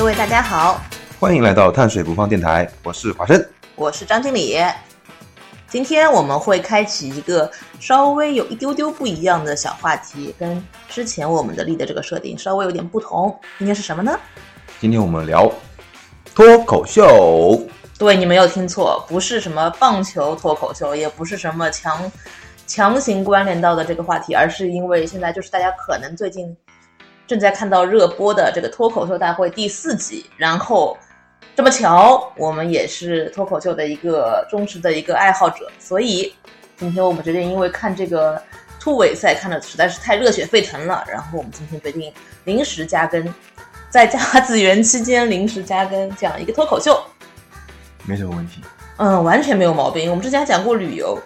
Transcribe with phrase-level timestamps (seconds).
[0.00, 0.80] 各位大家好，
[1.18, 3.46] 欢迎来到碳水不放电台，我是华生。
[3.76, 4.56] 我是张经理。
[5.68, 13.38] 今天我们会开启一个稍微有一丢丢不一样的小话题，跟之前我们的立的这个设定稍微有点不同。
[13.58, 14.18] 今天是什么呢？
[14.80, 15.52] 今天我们聊
[16.34, 17.60] 脱口秀，
[17.98, 22.10] 对，你没有听错，不是什么棒球脱口秀，也不是什么强
[22.66, 26.56] 强行关联到的这个话题，而是因为现在就是大家可能最近
[27.30, 30.98] 正在看到热播的这个脱口秀大会第四集，然后
[31.54, 36.34] 这么巧，我们也是脱口秀的一个忠实的一个爱好者，所以
[36.76, 38.42] 今天我们决定，因为看这个
[38.80, 42.12] 突围赛看的实在是太热血沸腾了，然后我们今天决定
[42.46, 43.32] 临时加更，
[43.88, 47.00] 在甲子园期间临时加更这样一个脱口秀。
[48.06, 48.60] 没什么问题。
[48.96, 50.10] 嗯，完全没有毛病。
[50.10, 51.16] 我们之前还讲过旅游，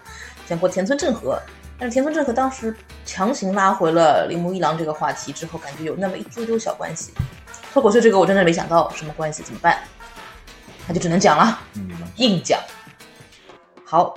[0.47, 1.41] 讲过田村正和，
[1.79, 7.13] 但是田村正和当时强行拉回了铃木一郎这个话题之后，感觉有那么一丢丢小关系。
[7.73, 9.79] 脱口秀这个我真的没想到什么关系，怎么办？
[10.87, 12.61] 那就只能讲了，嗯，硬讲。
[13.85, 14.17] 好，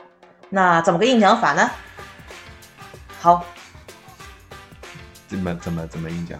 [0.49, 1.69] 那怎么个硬讲法呢？
[3.19, 3.44] 好，
[5.27, 6.39] 怎么怎么怎么硬讲？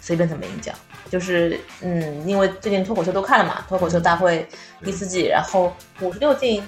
[0.00, 0.74] 随便怎么硬讲，
[1.10, 4.48] 就是嗯，因为最近脱口秀都看了嘛，脱口秀大会
[4.82, 6.62] 第四季，然后五十六进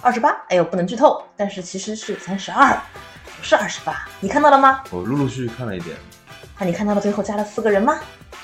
[0.00, 2.80] 二十八，哎呦，不能剧透，但是其实是三十二，
[3.17, 4.82] 不是二十八，你看到了吗？
[4.90, 5.96] 我陆陆续续看了一点，
[6.58, 7.98] 那你看到了最后加了四个人吗？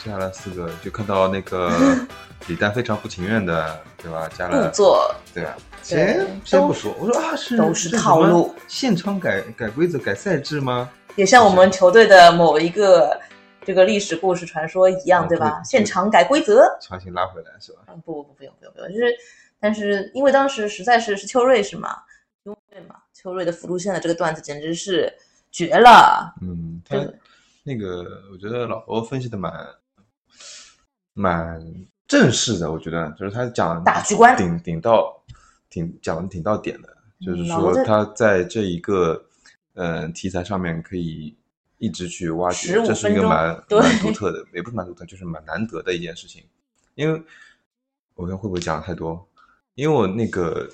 [0.05, 1.71] 加了四个，就看到那个
[2.47, 4.29] 李诞非常不情愿的，对吧？
[4.37, 5.55] 加了故作，对啊。
[5.87, 10.89] 对先先不说，我说啊，是都是套路，现场改改规则、改赛制吗？
[11.15, 13.21] 也像我们球队的某一个
[13.67, 15.61] 这个历史故事传说一样，哦对吧？
[15.63, 17.81] 对现场改规则，强行拉回来是吧？
[17.89, 19.15] 嗯，不不不，不用不用不用，就是，
[19.61, 21.99] 但是因为当时实在是是邱瑞是吗？
[22.71, 25.11] 对嘛，邱瑞的辅助线的这个段子简直是
[25.51, 26.95] 绝了，嗯，他
[27.63, 29.51] 那个我觉得老罗分析的蛮
[31.15, 31.59] 蛮
[32.07, 35.25] 正式的，我觉得就是他讲大局观顶顶到
[35.71, 39.25] 挺讲的挺到点的，就是说他在这一个
[39.73, 41.35] 呃题材上面可以
[41.79, 46.45] 一直去挖掘，这是一个蛮蛮独特的，也不是蛮独特，就是蛮难得的一件事情。
[46.95, 47.23] 因为
[48.17, 49.27] 我看会不会讲的太多？
[49.77, 50.69] 因为我那个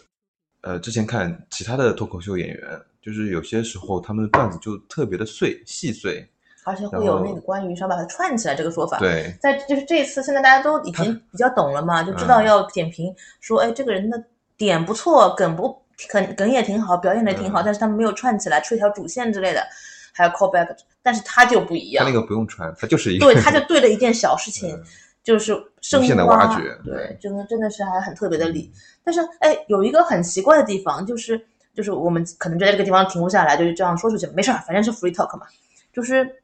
[0.63, 6.29] 呃之前看其他的脱口秀演员，就是有些时候他们的段子就特别的碎细碎，
[6.65, 9.35] 而且会有那个关于想把它串起来这个说法。，对。
[9.41, 12.45] 在就是这一次，现在大家都已经比较懂了嘛，就知道嗯。
[12.45, 14.23] 要点评说，哎，这个人的
[14.57, 17.65] 点不错，梗不梗梗也挺好，表演的也挺好，嗯。
[17.65, 19.67] 但是他们没有串起来，出一条主线之类的，
[20.13, 24.83] 还有 callback，但是他就不一样他那，个不用穿，他就是一个对，他就对了一件小事情，嗯
[25.23, 28.73] 就是深无限的挖挖掘对，真的真的是还很特别的理。
[29.05, 31.41] 但是哎，有一个很奇怪的地方，就是
[31.75, 35.47] 就是我们可能就在这个地方停不下来，就是这样说出去，没事儿，反正是 free talk 嘛。
[35.93, 36.43] 就是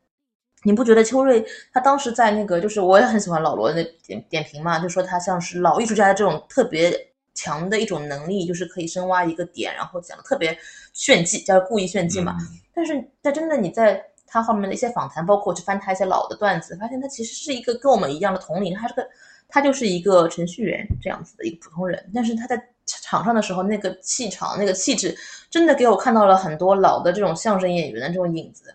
[0.62, 6.92] 你不觉得邱瑞他当时在那个，就是我也很喜欢老罗的那点点评嘛，就说他像是老艺术家的这种特别
[7.34, 10.56] 强的一种能力，就是可以深挖一个点，然后讲的特别
[10.92, 12.36] 炫技，叫故意炫技嘛。
[12.40, 19.06] 嗯但是但真的你在他后面的一些访谈，包括我去翻他一些老的段子，发现他其实是一个跟我们一样的同龄，他是个
[19.48, 25.16] 他就是一个程序员这样子的一个普通人，但是他在场上的时候那个气场、那个气质，
[25.48, 28.74] 真的给我看到了很多老的这种相声演员的这种影子，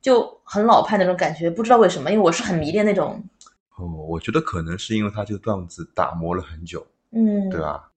[0.00, 1.50] 就很老派那种感觉。
[1.50, 3.22] 不知道为什么，因为我是很迷恋那种，
[3.76, 7.90] 哦，我觉得可能是因为他这个段子打磨了很久，嗯，对吧？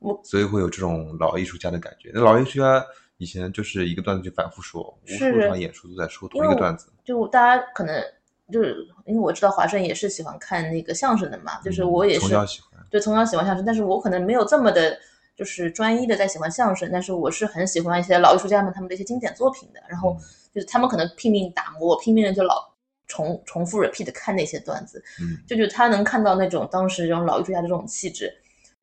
[0.00, 2.10] 我所以会有这种老艺术家的感觉。
[2.14, 2.84] 那老艺术家
[3.18, 6.90] 以前就是一个段子就反复说，无数是场演出都在说同一个段子。
[7.04, 8.02] 就大家可能
[8.50, 12.80] 就是因为我知道华生也是喜欢看那个相声的嘛，就是嗯我也是从小喜欢。
[12.90, 14.98] 对，从小喜欢相声，但是我可能没有这么的，
[15.36, 20.16] 就是专一的在喜欢相声，但是我是很喜欢一些老艺术家们他们的一些经典作品的，然后
[20.54, 22.72] 就是他们可能拼命打磨，我拼命的就老
[23.08, 28.32] 重重复 repeat 看那些段子，嗯，就就他能看到那种当时这种老艺术家的这种气质，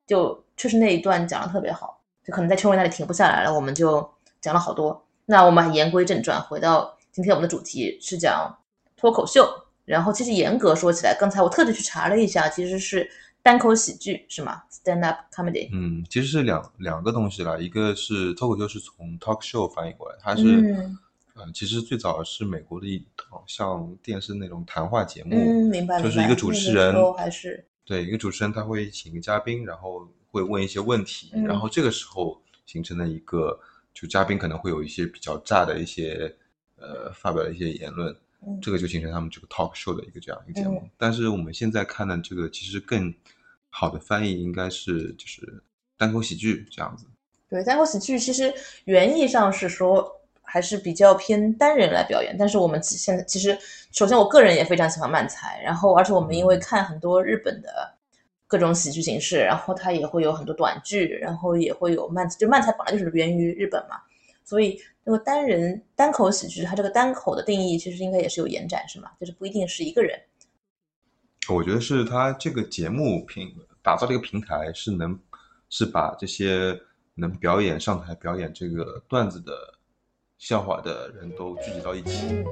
[0.06, 4.08] 就确实那一段讲的特别好，就可能在秋文那里停不下来了，我们就
[4.40, 5.04] 讲了好多。
[5.24, 8.56] 那我们言归正传，回到今天我们的主题是讲
[8.96, 9.46] 脱口秀。
[9.84, 13.08] 然后其实严格说起来，刚才我特地去查了一下，其实是
[13.40, 15.68] 单口喜剧是吗？Stand up comedy。
[15.72, 20.98] 嗯，其实是两两个东西啦，一个是脱口秀是从 talk show 翻译过来，它是、嗯
[21.34, 26.02] 呃，其实最早是美国的一套像电视那种谈话节目，嗯，明白。
[26.02, 33.56] 就是一个主持人那个还是对，一个主持人他会请一个嘉宾，然后会问一些问题，嗯然后这个时候形成了一个，
[33.98, 36.30] 就嘉宾可能会有一些比较炸的一些
[36.76, 38.14] 呃发表的一些言论，
[38.46, 40.78] 嗯这个就形成他们这个 talk show 的一个这样一个节目。
[40.84, 43.12] 嗯但是我们现在看的这个其实更
[43.70, 45.62] 好的翻译应该是就是
[45.96, 47.06] 单口喜剧这样子。
[47.48, 48.52] 对单口喜剧，其实
[48.84, 53.56] 原意上是说还是比较偏单人来表演，但是我们现在其实
[53.92, 57.95] 首先我个人也非常喜欢漫才，然后而且我们因为看很多日本的
[58.46, 63.96] 各种喜剧形式，然后它也会有很多短剧，然后也会有漫就漫才本来就是源于日本嘛，
[64.44, 69.10] 所以那个单人单口喜剧，它这个单口的定义其实应该也是有延展，是吗？
[69.18, 70.18] 就是不一定是一个人。
[71.48, 75.16] 我觉得是他这个节目平打造这个平台是能
[75.68, 76.76] 是把这些
[77.14, 79.52] 能表演上台表演这个段子的
[80.38, 82.44] 笑话的人都聚集到一起。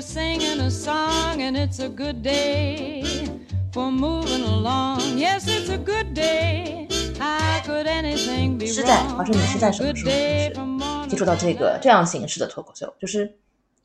[0.00, 3.02] singing a song and it's a good day
[3.72, 5.00] for moving along.
[5.16, 6.88] Yes it's a good day.
[7.20, 8.76] I could anything be yours
[9.28, 10.04] 你是在什么时
[10.58, 11.06] 候？
[11.06, 13.38] 接触到这个这样形式的脱口秀就是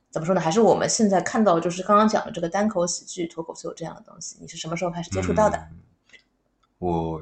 [0.09, 0.39] 怎么说呢？
[0.39, 5.67] 还是我们现在看到就是刚刚讲的这个单口喜剧脱口秀这样的东西你是什么时候开始接触到的？
[6.77, 7.21] 我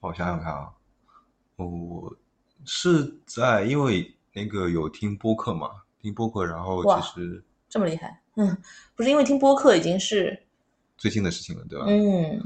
[0.00, 0.70] 我想想看啊
[1.56, 2.12] 我
[2.64, 5.70] 是在因为那个有听播客嘛
[6.00, 8.20] 听播客然后其实这么厉害？
[8.36, 8.54] 嗯，
[8.94, 10.38] 不是因为听播客已经是
[10.98, 11.86] 最近的事情了，对吧？
[11.88, 12.38] 嗯，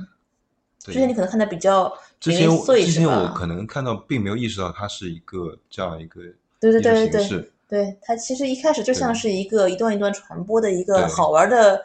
[0.79, 6.21] 之前你可能看的比较之前我零零碎之前我可能看到，并没有意识到它是一个这样一个
[6.61, 11.83] 对对对对对对，它其实一开始就像是一个一段一段传播的一个好玩的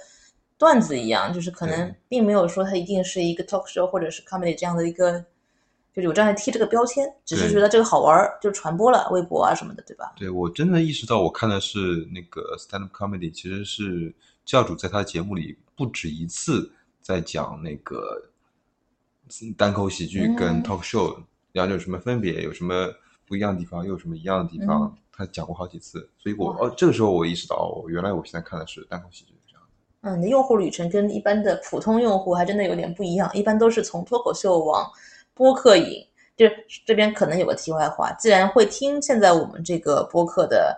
[0.60, 5.26] 段子一样，就是可能并没有说它一定是一个 talk show 或者是 comedy 这样的一个，
[5.94, 10.14] 就是有这样贴这个标签，只是觉得这个好玩儿就传播了，微博啊什么的，对吧？
[10.16, 14.14] 对我真的意识到，我看的是那个 stand up comedy，其实是
[14.46, 16.72] 教主在他的节目里不止一次
[17.02, 18.24] 在讲那个
[19.58, 21.18] 单口喜剧跟嗯 talk show
[21.52, 22.88] 两者有什么分别，有什么
[23.28, 26.10] 不一样的地方，又有什么一样的地方，他讲过好几次。
[26.18, 29.64] 所以我哦，这个时候我意识到，哦，原来我现在看的是单口喜剧这样。
[30.02, 34.90] 嗯，你的用户旅程跟一般的普通用户还真的有点不一样，一般都是从脱口秀往
[35.42, 36.06] 播客瘾。
[36.38, 36.56] 就是
[36.86, 40.76] 这边可能有个题外话，既然会听现在我们这个播客的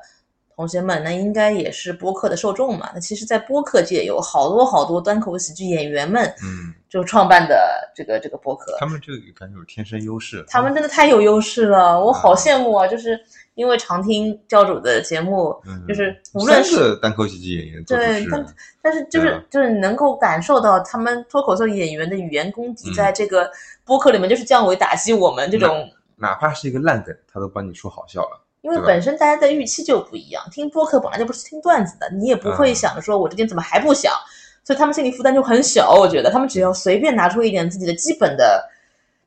[0.55, 2.91] 同学们，那应该也是播客的受众嘛。
[2.93, 10.45] 那其实，在播客界有好多好多单口喜剧演员们嗯，就创办的这个这个播客，他们这个感觉有天生优势。
[10.47, 12.87] 他们真的太有优势了，我好羡慕啊！
[12.87, 13.19] 就是
[13.55, 18.45] 因为常听教主的节目，嗯就是无论是单口喜剧演员对但
[18.79, 23.49] 但是就是、啊就是能够感受到他们脱口秀演员的语言功底，嗯在这个
[23.83, 28.39] 播客里面就是降维打击我们这种，哪怕是一个烂梗，他都帮你说好笑了。
[28.61, 34.13] 因为本身大家的预期就不一样，听播客本来就不是听段子的，你也不会嗯想着说我这边怎么还不想，
[34.63, 35.93] 所以他们心理负担就很小。
[35.93, 38.69] 我觉得他们只要随便拿出一点自己的基本的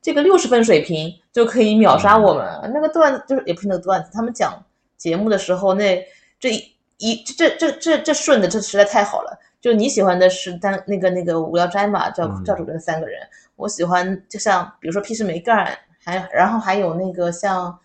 [0.01, 2.45] 这个六十分水平，就可以秒杀我们。
[2.73, 4.63] 那个段子就是也不是那个段子，他们讲
[4.97, 6.03] 节目的时候，那
[6.39, 9.37] 这一一这这这这顺的这实在太好了。
[9.59, 13.19] 就你喜欢的是单那个那个无聊斋嘛，教嗯教主任三个人，
[13.55, 17.77] 我喜欢就像比如说屁事没干，还然后还有那个像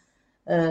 [0.45, 0.71] 呃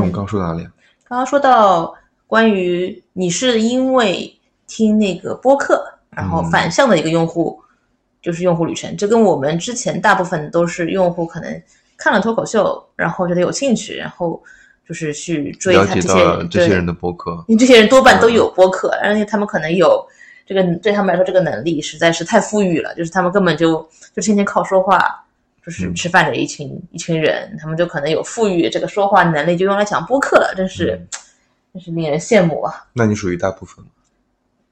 [0.00, 0.70] 我们刚说到哪里啊？
[1.08, 1.94] 刚刚说到
[2.26, 4.32] 关于你是因为
[4.66, 6.50] 听那个播客，然后嗯。
[6.50, 7.60] 反向的一个用户，
[8.22, 11.62] 就是用户旅程，这跟我们之前大部分都是用户可能
[11.96, 14.40] 看了脱口秀，然后觉得有兴趣，然后
[14.86, 20.06] 就是去追他这些这些人的播客，因为这些人多半都有播客，而且他们可能有
[20.46, 25.24] 这个对他们来说这个能力实在是太富裕了，就是他们根本就就天天靠说话，
[25.64, 31.20] 就是嗯吃饭的一群、一群人，他们就可能有富裕这个说话能力，就用来讲播客了，真是、嗯
[31.72, 32.84] 真是令人羡慕啊！
[32.94, 33.90] 那你属于大部分吗？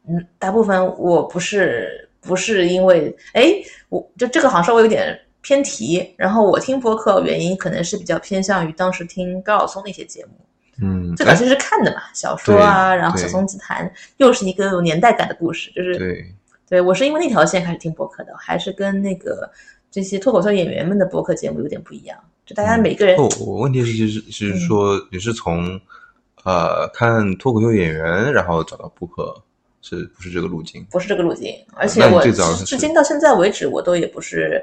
[0.09, 3.55] 嗯，大部分我不是不是因为哎，
[3.89, 10.33] 我就这个好像稍微有点偏题，然后我听播客原因可能是比较偏向于当时听高晓松那些节目。
[10.83, 16.35] 嗯，最早其实是看的嘛，小说啊，然后小松自谈，又是一个有年代感的故事，就是对，
[16.69, 19.49] 对我是因为那条线开始听播客的，还是跟那个
[19.91, 25.81] 这些脱口秀演员们的播客节目有点不一样，就大家每个人、哦，我问题是就是就是嗯说你是从
[26.45, 29.35] 呃看脱口秀演员，然后找到播客，
[29.83, 30.85] 是不是这个路径？
[30.91, 32.33] 不是这个路径，而且我至
[32.65, 34.63] 至今到现在为止，我都也不是。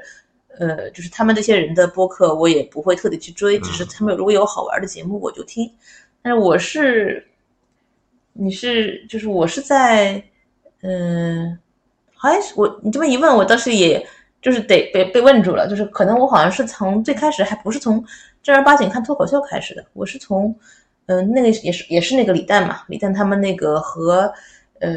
[0.58, 5.70] 呃，就是他们这些人的播客，我也不会特地去追，只是嗯他们如果有好玩的节目，我就听。
[6.22, 7.22] 但是我是，
[8.32, 10.24] 你是，就是我是在，
[10.80, 11.58] 嗯、
[12.14, 14.02] 还是我你这么一问，我当时也
[14.46, 18.04] 就是得被被问住了，就是可能我好像是从最开始还不是从
[18.44, 20.56] 正儿八经看脱口秀开始的，我是从
[21.06, 24.32] 嗯、那个也是也是那个李诞嘛，李诞他们那个和
[24.78, 24.88] 呃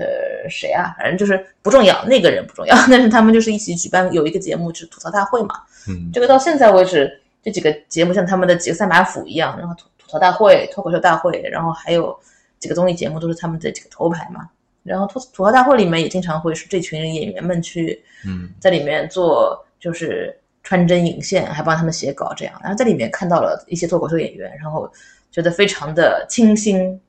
[0.47, 5.55] 谁啊，反正就是不重要，那个人不重要， 但是他们就是一起举办有一个节目，就是吐槽大会嘛，
[5.87, 12.15] 嗯，这个到现在为止，这几个节目像他们的几个三把斧一样，然后吐吐槽大会、脱口秀大会，然后还有
[12.59, 14.47] 几个综艺节目都是他们的几个头牌嘛。
[14.83, 22.59] 然后吐吐槽大会里面也经常会是这群演员们去嗯在里面做，就是穿针引线，还帮他们写稿这样。
[22.61, 24.91] 然后在里面看到了一些脱口秀演员，然后
[25.31, 26.99] 觉得非常的清新，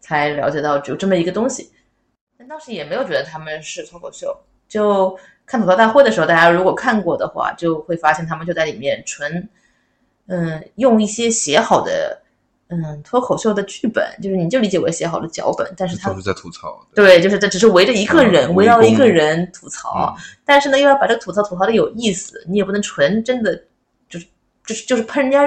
[0.00, 1.70] 才了解到只有这么一个东西。
[2.38, 4.36] 但当时也没有觉得他们是脱口秀，
[4.68, 9.48] 就看吐槽大会的时候，大家如果看过的话，就会发现他们就在里面纯，
[10.26, 12.20] 嗯，用一些写好的，
[12.68, 16.84] 嗯，脱口秀的剧本，就是你就理解为写好的脚本，但是他都是在吐槽。
[16.94, 23.54] 对，就是这只是围着一个人，嗯围绕一个人吐槽，嗯但是呢，又要把这个吐槽吐槽的有意思，你也不能纯真的
[24.08, 24.26] 就是
[24.64, 25.46] 就是就是喷人家，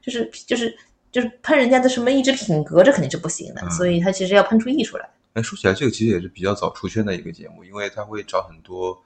[0.00, 0.74] 就是就是
[1.10, 5.08] 就是喷人家的什么意志品格，这肯定是不行的，嗯所以他其实要喷出艺术来。
[5.34, 8.96] 哎，说起来，这个其实也是比较早出圈的一个节目，因为他会找很多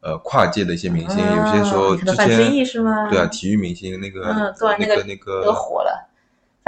[0.00, 3.08] 呃跨界的一些明星，有些时候啊你看到之范志毅前是吗？
[3.08, 6.04] 对啊，体育明星那个嗯对那个那个那都个火了。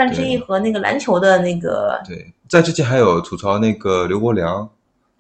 [0.01, 4.67] 范志毅和那个篮球的那个对，在之前还有吐槽那个刘国梁，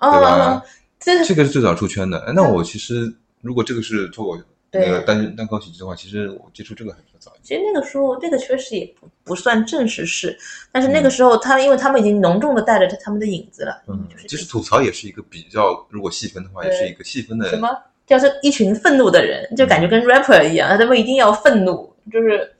[0.00, 0.62] 对吧哦，
[0.98, 2.18] 这这个是最早出圈的。
[2.20, 7.48] 哎那我其实如果这个是脱口那个单单口喜剧的话，其实我接触这个还比较早一点。
[7.48, 10.34] 其实那个时候，这个确实也不不算正式事，
[10.72, 17.68] 但是那个时候他，因为他们已经浓重的带着他们的影子了，嗯就是，其实吐槽也是一个比较，如果细分的话，也是一个细分的什么
[18.06, 22.50] 叫做一群愤怒的人，就感觉跟 rapper 一样，他们一定要愤怒，就是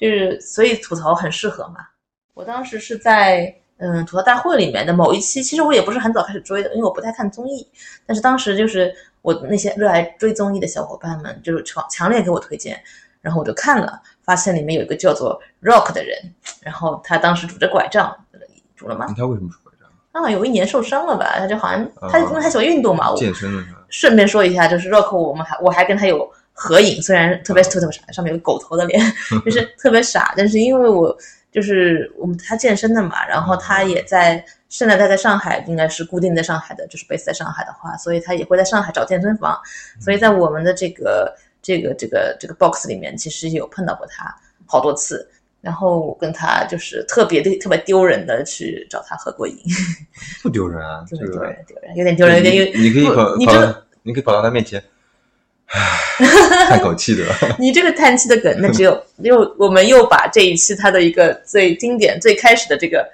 [0.00, 1.86] 就是，所以吐槽很适合嘛。
[2.34, 7.66] 我当时是在嗯吐槽大会里面的某一期，其实我也不是很早开始追的，因为我不太看综艺，
[8.06, 12.80] 但是当时就是我那些热爱追综艺的小伙伴们，就是强强烈给我推荐，
[13.20, 16.16] 然后我就看了，发现里面有一个叫做 Rock 的人，
[16.60, 18.16] 然后他当时拄着拐杖，
[18.76, 19.12] 拄了吗？
[19.16, 19.88] 他为什么拄拐杖？
[20.12, 21.34] 啊，有一年受伤了吧？
[21.38, 23.84] 他就好像他啊因为他喜欢运动嘛，我健身的是吧？
[23.88, 29.00] 顺便说一下，就是 Rock，我们还我还跟他有合影，虽然特别特别傻，上面有个狗头的脸，
[29.44, 31.16] 就是特别傻，但是因为我
[31.52, 39.56] 就是我们他健身的嘛，然后他也在现在他在上海，应该是固定在上海的，就是 base 在上海的话，所以他也会在上海找健身房，
[40.00, 44.34] 所以在我们的这个这个这个这个 box 里面，其实有碰到过他
[44.66, 45.30] 好多次。
[45.60, 49.58] 然后我跟他就是特别的特别丢人的去找他合过影，
[50.40, 54.80] 不丢人啊， 这丢人丢人丢人，有点丢人，有点有你你可以跑你这个你可以跑到他面前，
[55.68, 56.26] 唉，
[56.68, 57.24] 叹口气的。
[57.58, 63.06] 你这个叹气的梗，那只有 又我们又把这一期他的一个最经典、最开始的这个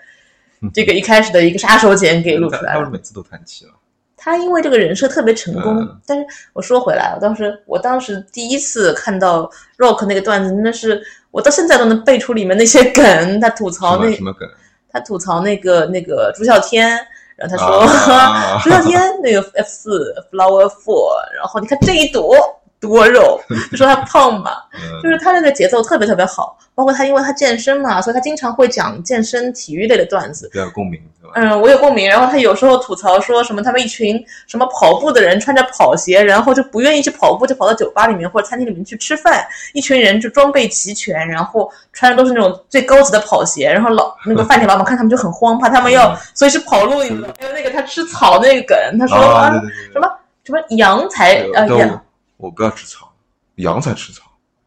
[0.73, 2.81] 这个一开始的一个杀手锏给录出来了。
[2.81, 3.73] 他他是每次都叹气了。
[4.17, 13.41] 他因为这个人设特别成功，嗯但是我说回来，我当时我当时第一次看到 Rock 那个段子，真的是我到现在都能背出里面那些梗。
[13.41, 14.49] 他吐槽那什么梗？
[14.91, 16.99] 他吐槽那个那个朱孝天，
[17.37, 18.61] 然后他说、啊。
[18.64, 22.37] 朱孝天那个 F 四 Flower Four，然后你看这一朵
[22.85, 23.41] 多肉，
[23.73, 30.49] 就说他胖嘛，嗯就是他那个节奏特别特别好，包括他因为他健身嘛，所以他经常会讲健身体育类的段子。
[30.53, 31.00] 比较有共鸣？
[31.37, 32.09] 嗯，我有共鸣。
[32.09, 39.45] 然后他有时候吐槽说什么他们一群什么跑步的人穿着跑鞋，然后就不愿意去跑步，就跑到酒吧里面或者餐厅里面去吃饭。
[39.73, 43.69] 一群人就装备齐全，然后穿的都是那种最高级的跑鞋。
[43.73, 47.03] 然后老那个饭店老板看他们就很慌，怕他们要随时跑路。
[47.03, 47.29] 你知道？
[47.41, 50.09] 还有那个他吃草那个梗，他说啊，啊对对对，什么
[50.45, 51.88] 什么羊才对呃羊但
[52.37, 53.12] 我我不要吃草，
[53.57, 54.23] 羊才吃草，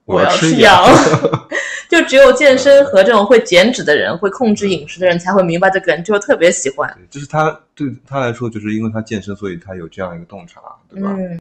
[0.05, 0.85] 我要吃羊。
[1.89, 6.93] 就只有健身和这种会减脂的人、会控制饮食的人才会明白这个人，就特别喜欢。
[6.97, 10.59] 对，就是他对他来说，就是因为他健身，所以他有这样一个洞察，
[10.89, 11.15] 对吧？
[11.17, 11.39] 嗯，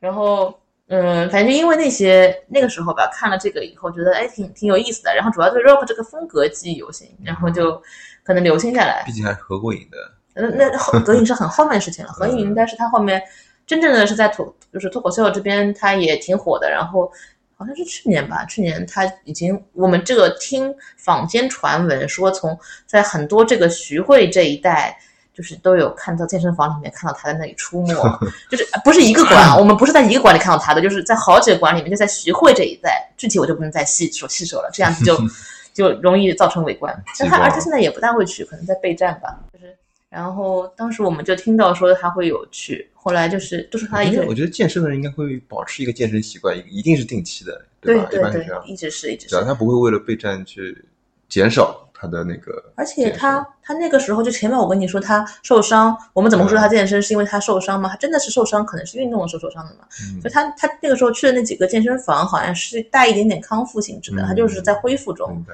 [0.00, 0.52] 然后
[0.88, 7.80] 嗯，反正因为那些那个时候吧，看了这个以后，觉得哎挺挺有意思的，然后主要对 rock 这个风格记忆犹新，然后就
[8.24, 9.12] 可能留心下来毕。
[9.12, 9.96] 竟还是合过影的。
[10.34, 13.22] 那那后合影是很后面的事情了， 合影应该是他后面
[13.66, 16.70] 真正的是在脱就是脱口秀这边，他也挺火的。
[16.70, 17.10] 然后
[17.56, 24.98] 好像是去年吧，去年他已经我们这个听坊间传闻说，从在很多这个徐汇这一带。
[25.36, 27.92] 就是都有看到健身房里面看到他在那里出没，
[28.48, 35.18] 就是不是一个馆，我们不是在一个馆里看到他的，就是在好几个馆里面，就在徐汇这一带，具体我就不能再细说细说了，这样子就
[35.74, 36.96] 就容易造成围观。
[37.18, 39.76] 但他而且现在也不大会去，可能在备战吧，就是
[40.14, 48.06] 然后当时我们就听到说他会有去，后来就是都是他一个人我觉得健身的人应该会保持一个健身习惯，一定是定期的，对吧？
[48.08, 50.84] 对对对一般是这样，，一直是一直只要是，他不会为了备战去
[51.28, 57.88] 减少他的那个，而且他他那个时候就前面我跟你说他受伤，我们怎么会说他健身是因为他受伤吗？
[57.88, 59.80] 他真的是受伤，可能是运动的时候受伤的嘛。
[60.02, 65.44] 嗯就他他那个时候去的那几个健身房，好像是带一点点康复性质的，嗯他就是在恢复中。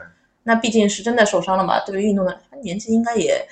[0.42, 3.46] 那毕竟是真的受伤了嘛，对于运动的，他年纪应该也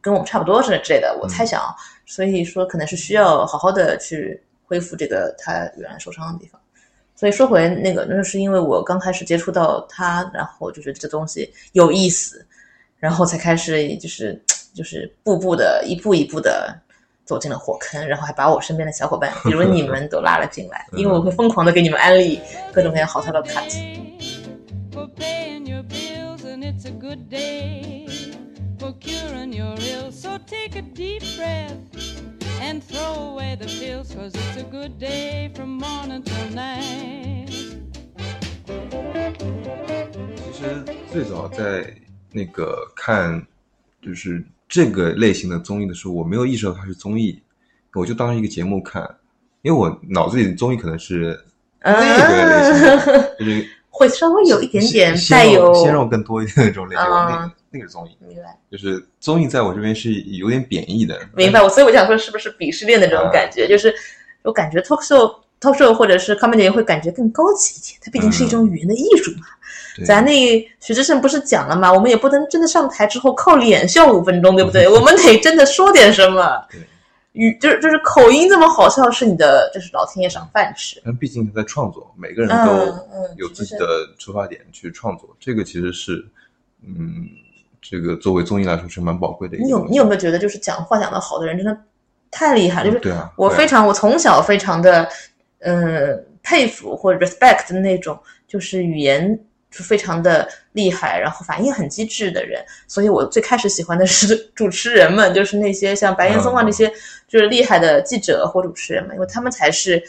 [0.00, 1.74] 跟我们差不多是之类的，我猜想啊，
[2.06, 6.60] 所以说可能是需要好好的去恢复这个他原来受伤的地方。
[7.16, 12.46] 所以说回那个，那是因为我刚开始接触到他，然后就觉得这东西有意思，
[12.98, 14.42] 然后才开始就是
[14.72, 16.74] 就是步步的一步一步的
[17.26, 22.40] 走进了火坑，然后还把我身边的小伙伴，比如你 们都拉了进来，因为我会疯狂的给你们安利
[22.72, 23.70] 各种各样好笑的 cut。
[29.00, 30.20] Curing your ills.
[30.20, 31.78] So take a deep breath
[32.60, 37.48] and throw away the pills, cause it's a good day from morning till night.
[40.52, 41.94] 其实最早在
[42.30, 43.44] 那个看
[44.02, 47.40] 就是这个类型的综艺的时候，我没有意识到它是综艺，
[47.94, 49.02] 我就当成一个节目看，
[49.62, 51.42] 因为我脑子里的综艺可能是
[51.82, 53.66] 那个类型的，就是
[54.00, 63.94] 会稍微有一点点带有鲜肉更多一点的那种类型，嗯那个那个是综艺，明白就是综艺在我这边是有点贬义的，明白，我所以我想说是不是鄙视链的这种感觉，就是
[64.42, 65.30] 我感觉 talk show
[65.60, 69.46] talk show 或者是 comedy 会感觉更高级一点，它毕竟是一种语言的艺术嘛。
[69.96, 71.92] 对咱那徐志胜不是讲了嘛？
[71.92, 74.88] 我们也不能真的上台之后靠脸笑五分钟，对不对？
[74.88, 76.64] 我们得真的说点什么。
[76.70, 76.80] 对，
[77.32, 81.00] 语就是就是口音这么好笑，是你的就是老天爷赏饭吃。
[81.04, 82.72] 但毕竟他在创作，每个人嗯都
[83.12, 83.86] 嗯，有自己的
[84.18, 86.26] 出发点去创作，这个其实是，
[86.82, 87.28] 嗯，
[87.80, 89.64] 这个作为综艺来说是蛮宝贵的一个。
[89.64, 91.76] 你有你有没有觉得就是讲话讲得好的人真的
[92.30, 92.84] 太厉害？
[92.84, 95.08] 就是对啊我非常我从小非常的
[95.60, 98.18] 嗯、呃佩服或者 respect 的那种，
[98.48, 99.38] 就是语言
[99.70, 102.64] 是非常的厉害，然后反应很机智的人。
[102.86, 106.92] 所以我最开始喜欢的是 主持人们，就是那些像白岩松啊嗯这些
[107.26, 110.02] 就是厉害的记者或主持人们，因为他们才是。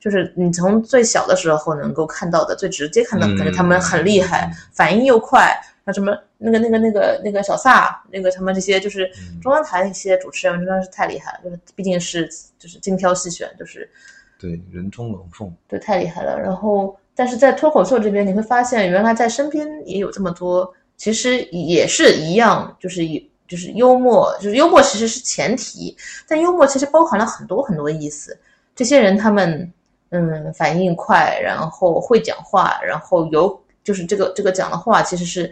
[0.00, 13.90] 就是你从最小的时候能够看到的，最直接看到的，感觉他们很厉害，嗯反应又快，那什么那个那个那个那个小撒，那个他们这些就是嗯中央台那些主持人真的是太厉害了，就是毕竟是就是精挑细选，就是
[14.38, 16.38] 对人中龙凤，对太厉害了。
[16.38, 25.96] 然后但是在脱口秀这边，你会发现原来在身边也有这么多，其实也是一样，就是以就是幽默，就是幽默其实是前提，
[26.28, 28.38] 但幽默其实包含了很多很多意思。
[28.76, 29.72] 这些人他们
[30.10, 35.50] 嗯反应快，然后会讲话，然后有就是这个这个讲的话其实是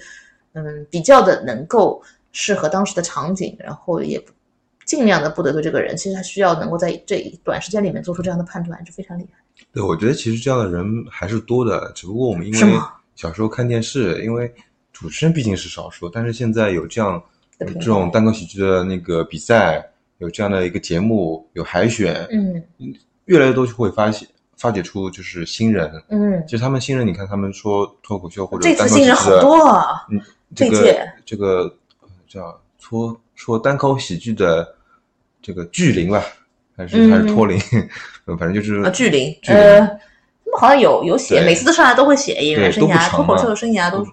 [0.52, 2.00] 嗯比较的能够
[2.30, 4.24] 适合当时的场景，然后也
[4.84, 5.96] 尽量的不得罪这个人。
[5.96, 9.42] 其实他需要能够在这一短时间里面做出这样的判断，是非常厉害。
[9.72, 12.78] 对我觉得其实这样的人还是多的，只不过我们因为
[13.14, 14.52] 小时候看电视，因为
[14.92, 17.22] 主持人毕竟是少数，但是现在有这样
[17.58, 19.84] 这种单口喜剧的那个比赛，
[20.18, 22.62] 有这样的一个节目，有海选，嗯
[23.26, 25.90] 越来越多就会发现发掘出就是新人。
[26.08, 30.06] 嗯，其实他们新人，你看他们说脱口秀或者这次单口喜剧新人好多啊。
[30.10, 30.20] 嗯，
[30.54, 31.62] 这个这个
[32.00, 34.74] 呃叫说说单口喜剧的
[35.42, 36.22] 这个巨灵吧，
[36.76, 37.58] 还是、还是托灵，
[38.26, 44.06] 呃反正就是啊，巨灵，巨灵呃，他们好像有有写，每次都上来都会写演员生涯、脱口秀生涯都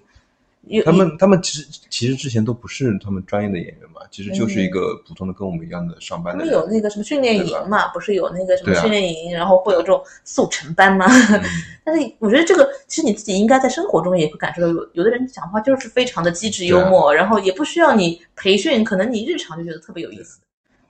[0.86, 6.54] 他们他们其实其实之前都不是他们专业的演员嘛，其实就是一嗯个普通的跟我们一样的上班的人。
[6.54, 11.06] 们有那个什么训练营嘛，不是有那个什么训练营，然后会有这种速成班吗？
[11.34, 11.42] 嗯
[11.84, 20.40] 但是我觉得这个其实你自己应该在生活中也会感受到，有有的人讲话就是非常的机智幽默，然后也不需要你培训，可能你日常就觉得特别有意思。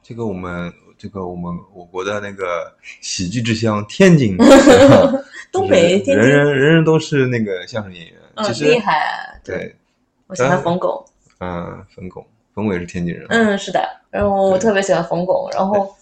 [0.03, 0.71] 这个我们
[1.03, 4.37] 这个我们我国的那个喜剧之乡天津，
[5.51, 9.35] 东北人人人人都是那个相声演员，嗯，其实厉害啊！
[9.43, 9.75] 对，
[10.27, 11.05] 我喜欢冯巩，
[11.41, 15.93] 嗯，冯巩，冯巩也是天津人，嗯，是的，然后我特别喜欢冯巩，然后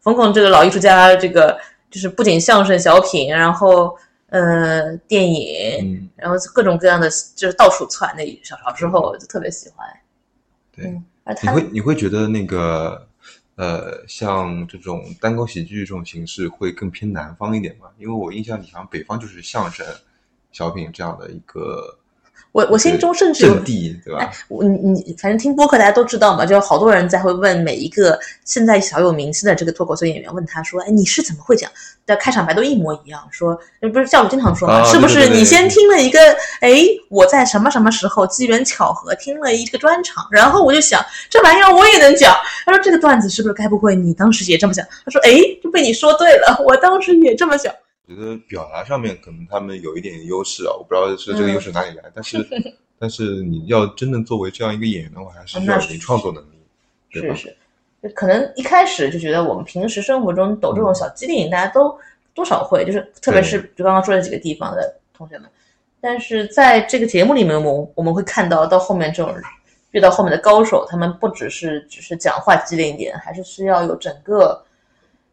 [0.00, 1.56] 冯巩这个老艺术家，这个
[1.88, 3.96] 就是不仅相声、小品，然后
[4.30, 8.12] 呃电影，嗯，然后各种各样的，就是到处窜。
[8.16, 9.86] 那小小时候就特别喜欢。
[10.74, 10.86] 对。
[10.86, 11.04] 嗯，
[11.42, 13.06] 你会你会觉得那个
[13.58, 17.86] 呃，像这种单口喜剧这种形式会更偏南方一点嘛？
[17.98, 19.84] 因为我印象里好像北方就是相声、
[20.52, 21.98] 小品这样的一个
[22.52, 31.70] 我我心中甚至有阵地，对吧哎？，我你你反正听播客大家都知道嘛，就有好多人在会问每一个现在小有名气的这个脱口秀演员，问他说：“哎，你是怎么会讲？”
[32.06, 33.54] 的开场白都一模一样，说
[33.92, 36.18] 不是教主经常说嘛，啊是不是你先听了一个，
[36.60, 42.34] 哎，我在什么什么时候机缘巧合听了一个专场，然后我就想这玩意儿我也能讲。
[42.64, 44.82] 他说这个段子是不是该不会你当时也这么想？
[45.04, 47.70] 他说哎，就被你说对了，我当时也这么想。
[48.08, 52.48] 觉得表达上面可能他们有一点优势啊，我不知道是这个优势哪里来，但是
[52.98, 56.58] 但是你要真正作为这样一个演员的话，还是需要那是有一定创作能力，
[57.12, 57.54] 对吧是？
[58.02, 61.94] 是，可能一开始就觉得我们平时生活中抖这种小机灵，大家都
[62.32, 65.50] 多少会，就是特别是就刚刚说的几个地方的同学们。
[66.00, 69.34] 但是在这个节目里面，我们我们会看到到后面这种
[69.90, 74.64] 遇到后面的高手，他们不只是只是讲话机灵一点，还是需要有整个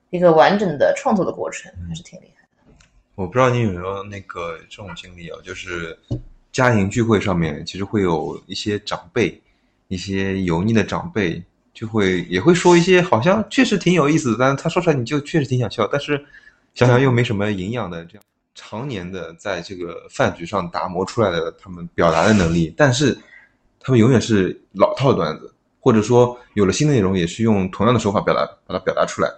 [0.10, 2.35] 一个完整的创作的过程，还是挺厉害的。
[3.16, 5.98] 我不知道你有没有那个这种经历啊，就是
[6.52, 9.42] 家庭聚会上面，其实会有一些长辈，
[9.88, 11.42] 一些油腻的长辈，
[11.74, 16.24] 就会也会说一些好像确实挺有意思，但是他说出来你就确实挺想笑，但是
[16.74, 18.24] 想想又没什么营养的，这样
[18.54, 23.18] 常年的在这个饭局上打磨出来的他们表达的能力，但是
[23.80, 29.30] 他们永远是老套的段子，或者说有了新的内容也是用同样的手法表达把它表达出来，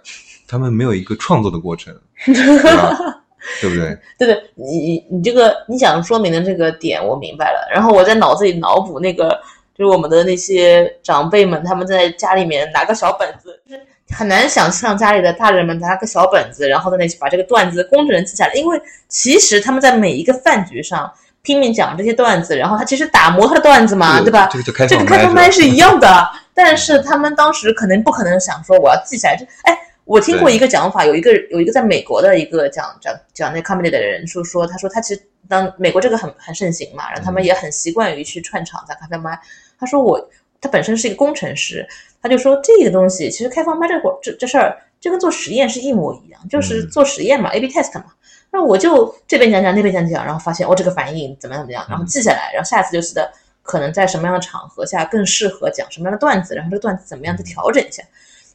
[0.48, 3.24] 他们没有一个创作的过程，对吧？
[3.60, 3.98] 对不对？
[4.18, 9.28] 对对，你你你这个你想说明的这个点我明白了，然后我在脑子里脑补那个，
[9.76, 24.48] 就是我们的那些长辈们，他们在家里面拿个小本子，就是很难想象家里的大人们拿个小本子，然后在那里把这个段子工整地记下来，因为其实他们在每一个饭局上拼命讲这些段子，然后他其实打磨他的段子嘛，这个对吧？
[24.50, 29.36] 这个就开这个开放麦是一样的，但是他们当时可能不可能想说我要记下来。
[29.36, 39.38] 这哎，我听过一个讲法，有一个有一个在美国的一个讲讲讲那 comedy 的人说说，他说他其实当美国这个很很盛行嘛，然后他们也很习惯于去串场在开放麦。
[39.78, 40.18] 他说我
[40.62, 41.86] 他本身是一个工程师，
[42.22, 48.06] 他就说这个东西其实开放麦这会儿这这事儿就跟做实验是一模一样，就是嗯做实验嘛、a b test 嘛。
[48.50, 53.30] 那我就这边讲讲那边讲讲，然后发现哦这个反应怎么样怎么样，然后记下来，然后下次就记得
[53.62, 58.02] 可能在什么样的场合下更适合讲什么样的段子，然后这个段子怎么样再调整一下。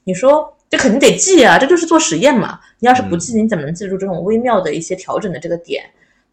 [0.03, 2.59] 你说这肯定得记啊，这就是做实验嘛。
[2.79, 5.83] 你要是不记，你怎么能记住这种微妙的一些调整的这个点？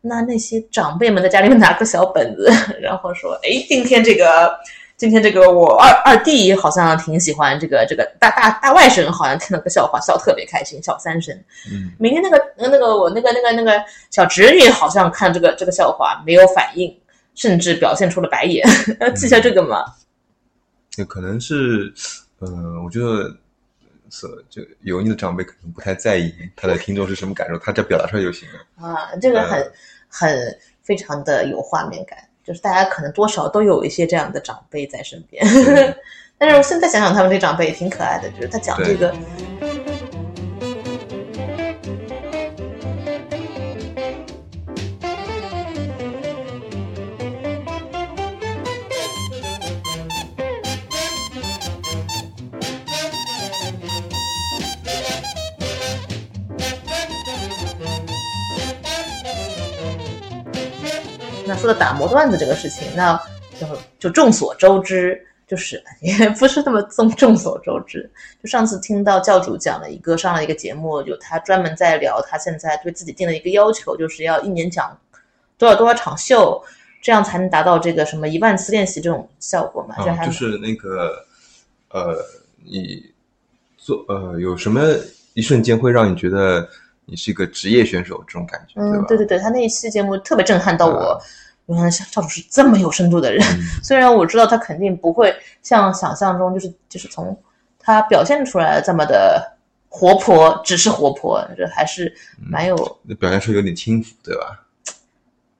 [0.02, 4.50] 那那些长辈们在家里面拿个小本子， 然后说：“哎，今天这个，
[4.96, 11.36] 今天这个我二二弟好像挺喜欢这个这个大大大外甥，好像听了个笑话笑特别开心，笑三声。
[11.70, 16.98] 嗯，明天那个呃那个我那个那个那个小侄女好像看这个这个笑话没有反应，
[17.34, 18.66] 甚至表现出了白眼，
[19.00, 19.84] 要记下这个嘛。
[20.96, 21.92] 也可能是，
[22.38, 22.48] 呃，
[22.82, 23.36] 我觉得
[24.10, 28.86] 是就油腻的长辈可能不太在意他的听众是什么感受，他只要表达出来就行了。
[28.86, 29.72] 啊，这个很
[30.08, 35.44] 很非常的有画面感，就是大家可能多少都有一些这样的长辈在身边。
[36.36, 39.14] 但是我现在想想，他们这长辈也挺可爱的，就是他讲这个，
[61.80, 63.18] 打磨段子这个事情，那
[63.58, 63.66] 就
[63.98, 68.08] 就众所周知，就是 也不是那么众众所周知。
[68.42, 74.94] 就上次听到教主讲了一个上了一个节目，就他专门在聊他现在对自己定了一个要求，就是要一年讲
[75.56, 76.62] 多少多少场秀，
[77.00, 79.96] 这样才能达到这个什么一万次练习这种效果嘛？
[80.26, 81.24] 就是那个，
[81.88, 82.14] 呃，
[82.62, 83.10] 你
[83.78, 84.82] 做呃有什么
[85.32, 86.68] 一瞬间会让你觉得
[87.06, 91.18] 你是一个职业选手这种感觉，对吧？，嗯对对对，他那一期节目特别震撼到我啊，
[91.74, 93.42] 原来赵主是这么有深度的人。
[93.56, 97.36] 嗯 虽然我知道他肯定不会像想象中，就是就是从
[97.78, 99.56] 他表现出来这么的
[99.88, 104.66] 活泼，只是活泼，这还是蛮有、那表现出有点轻浮，对吧？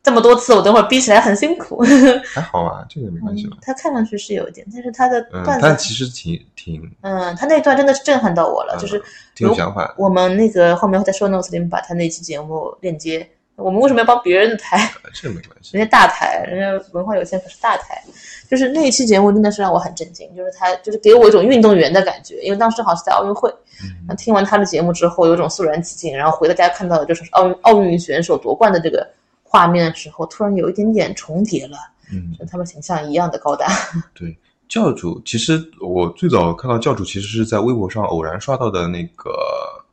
[0.03, 1.85] 这么多次，我等会儿逼起来很辛苦。
[2.33, 3.59] 还好啊，这个没关系吧？
[3.61, 9.03] 他看上去是有一点，但是他的嗯，段子，但其实挺挺嗯，他那一段真的是震撼到我了，嗯就是
[9.35, 13.29] 挺有想法，我们那个后面会在 show notes 里面把他那期节目链接。
[13.61, 14.91] 我们为什么要帮别人的台？
[15.13, 15.77] 这没关系。
[15.79, 18.03] 人家大台，人家文化有限可是大台，
[18.49, 23.49] 就是那一期节目真的是让我很震惊，就是他就是给我一种运动员的感觉，因为当时好像是在奥运会，
[23.83, 29.07] 嗯然后听完他的节目之后，有种肃然起敬，然后回到家看到的就是奥运奥运选手夺冠的这个
[29.43, 31.77] 画面的时候，突然有一点点重叠了，
[32.13, 33.67] 嗯，跟他们形象一样的高大。
[34.15, 34.37] 对
[34.69, 39.31] 教主其实我最早看到教主其实是在微博上偶然刷到的那个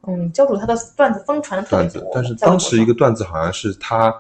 [0.08, 4.14] 嗯，教主他的段子疯传的特别多，，段子但是当时一个段子好像是他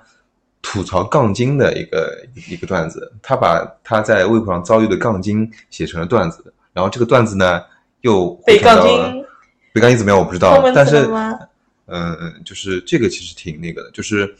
[0.61, 7.63] 吐槽杠精的一个一个段子，他把他在微博上遭遇的杠精写成了段子，然后这个段子呢
[8.01, 9.25] 又被杠精
[9.73, 11.07] 被杠精怎么样我不知道但是？
[11.89, 14.35] 嗯嗯，就是这个其实挺那个的，就是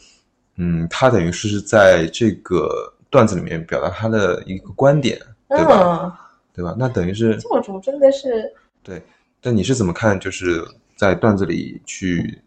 [0.56, 5.98] 嗯，他等于是在这个段子里面表达他的一个观点，对吧？
[5.98, 6.12] 嗯，
[6.54, 6.76] 对吧？
[6.78, 9.02] 那等于是教主真的是对，
[9.40, 10.20] 但你是怎么看？
[10.20, 10.62] 就是
[10.98, 12.38] 在段子里去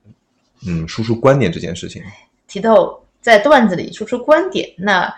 [0.68, 2.04] 嗯输出观点这件事情？
[2.48, 5.12] 提到在段子里输出观点，那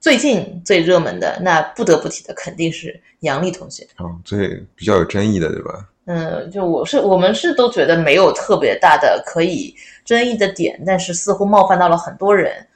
[0.00, 3.86] 最近最热门的，那不得不提的肯定是杨笠同学。
[4.00, 5.88] 嗯，最比较有争议的，对吧？
[6.06, 9.72] 嗯，就我是我们是都觉得没有特别大的可以
[10.04, 12.66] 争议的点，但是似乎冒犯到了很多人，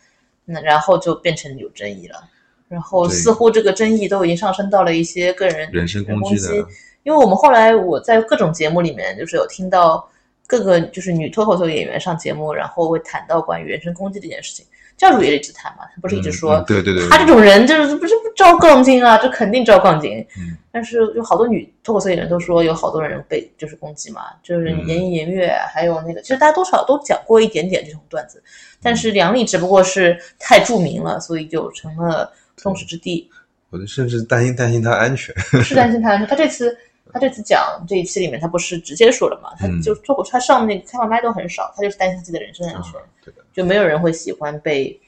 [0.44, 2.22] 那然后就变成有争议了。
[2.68, 6.66] 然后似乎这个争议都已经上升到了一些个人人身攻击的，
[7.06, 10.04] 因为我们后来我在各种节目里面，就是有听到
[10.44, 14.66] 各个就是女脱口秀演员上节目，然后会谈到关于人身攻击这件事情。
[14.96, 20.18] 教主也一直谈嘛，他不是一直说、对对对，他这种人就是不是不招杠精啊，这肯定招杠精。
[20.36, 28.42] 嗯但是有好多女脱口秀演员都说有好多人被就是攻击嘛，就是嗯言语言悦，还有那个，其实大家多少都讲过一点点这种段子，
[28.82, 33.30] 但是梁丽只不过是太著名了，所以就成了众矢之的。
[33.70, 35.34] 我就甚至担心担心他安全。
[35.62, 36.76] 是担心他，他这次
[37.16, 39.50] 他这次讲这一期里面，他不是直接说了嘛？
[39.58, 45.00] 他嗯就脱口他上那个开放麦都很少，他就是担心自己的人身安全，啊对的，就没有人会喜欢被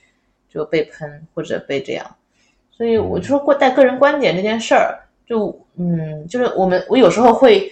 [0.49, 2.17] 就被喷或者被这样。
[2.71, 7.71] 所以我就说过带个人观点这件事儿，就嗯，就是我们我有时候会。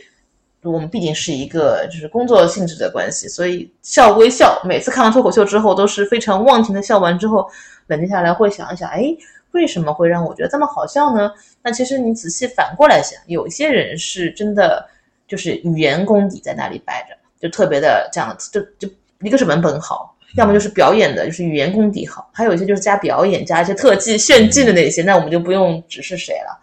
[0.62, 4.60] 我们毕竟是一个就是工作性质的关系，所以笑归笑。
[4.64, 7.48] 每次看完脱口秀之后，都是非常忘情的笑完之后，
[7.86, 9.16] 冷静下来会想一想，哎，
[9.52, 11.32] 为什么会让我觉得这么好笑呢？
[11.62, 14.86] 那其实你仔细反过来想，有一些人是真的
[15.26, 18.88] 就是语言功底在那里摆着，就特别的这样，就就
[19.20, 26.60] 一个是文本好，要么就是表演的，就是语言功底好，还有一些就是加表演、加一些特技、炫技的那些，那我们就不用指是谁了。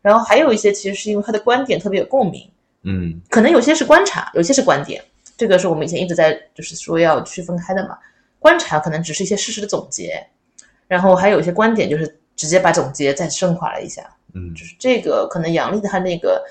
[0.00, 2.50] 然后还有一些其实是因为他的观点特别有共鸣，
[2.82, 5.00] 嗯可能有些是观察，有些是观点，
[5.36, 7.96] 这个是我们以前一直在就是说要区分开的嘛。
[8.40, 10.26] 观察可能只是一些事实的总结，
[10.88, 14.02] 然后还有一些观点就是直接把总结再升华了一下。
[14.34, 16.42] 嗯就是这个可能杨笠他那个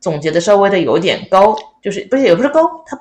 [0.00, 2.96] 总结的稍微的有点高，就是不是也不是高，他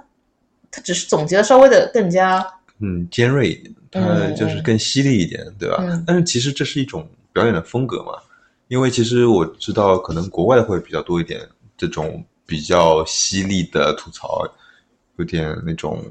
[0.69, 2.45] 他只是总结的稍微的更加
[2.79, 5.77] 嗯，尖锐一点，他嗯就是更犀利一点，对吧？
[5.79, 8.11] 嗯但是其实这是一种表演的风格嘛，
[8.67, 11.39] 因为其实我知道，可能国外会比较多一点
[11.77, 14.45] 这种比较犀利的吐槽，
[15.15, 16.03] 有点那种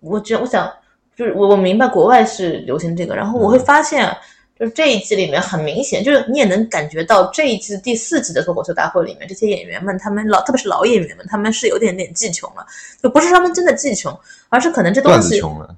[0.00, 0.72] 我我觉得我想
[1.14, 4.16] 就是我我明白国外是流行这个，然后我会发现啊。
[4.58, 12.64] 就是这一季里面很明显，就是你也能感觉到这一季第四季的脱口秀大会里面，这些演员们他们老，特别是老演员们，他们是有点点技穷了，
[13.02, 14.16] 就不是他们真的技穷，
[14.48, 15.74] 而是可能这东西，穷了，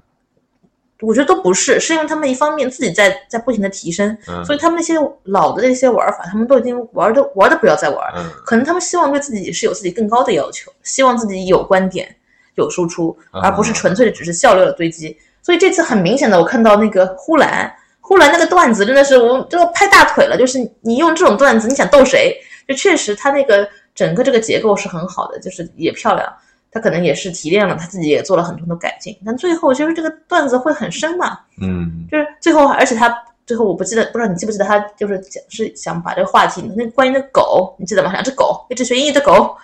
[1.01, 4.43] 我觉得都不是，是因为他们一方面自己在在不停的提升，嗯。
[4.45, 12.15] 所以他们那些老的那些玩法，他们都已经玩的玩的不要再玩，嗯可能他们希望对自己是有自己更高的要求，希望自己有观点、
[12.55, 15.17] 有输出，啊而不是纯粹的只是笑料的堆积。
[15.41, 17.71] 所以这次很明显的，我看到那个呼兰，
[18.07, 22.37] 呼兰那个段子真的是我就要拍大腿了，就是你用这种段子，你想逗谁？
[22.67, 26.31] 就确实他那个整个这个结构是很好的，就是也漂亮。
[26.71, 33.11] 他可能也是提炼了，他自己也做了很多的改进，但最后就是这个段子会很深嘛，嗯就是最后，而且他
[33.47, 38.11] 最后我不记得，不知道你记不记得，他就是讲是想把这个话题，那关于那狗，你记得吗？
[38.11, 39.55] 两只狗，一只学英语的狗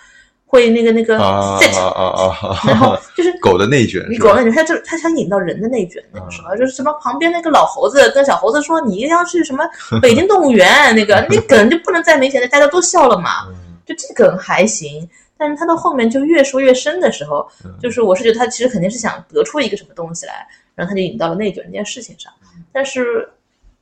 [0.52, 3.00] 会那个那个啊 sit，、啊啊啊然后啊！
[3.16, 9.66] 就是狗的内卷狗内卷，他就他想引到人的内卷那个时候，就是什么旁边那个老猴子跟小猴子说你一定要去什么
[10.02, 13.46] 北京动物园，那个 那梗就不能再明显了，大家都笑了嘛。
[13.48, 22.30] 嗯就这梗还行，但是他到后面就越说越深的时候，嗯就是我是觉得他其实肯定是想得出一个什么东西来，然后他就引到了内卷这件事情上，
[22.72, 23.28] 但是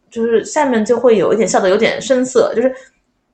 [0.09, 2.75] 就是下面就会有一点笑的有点生涩，就是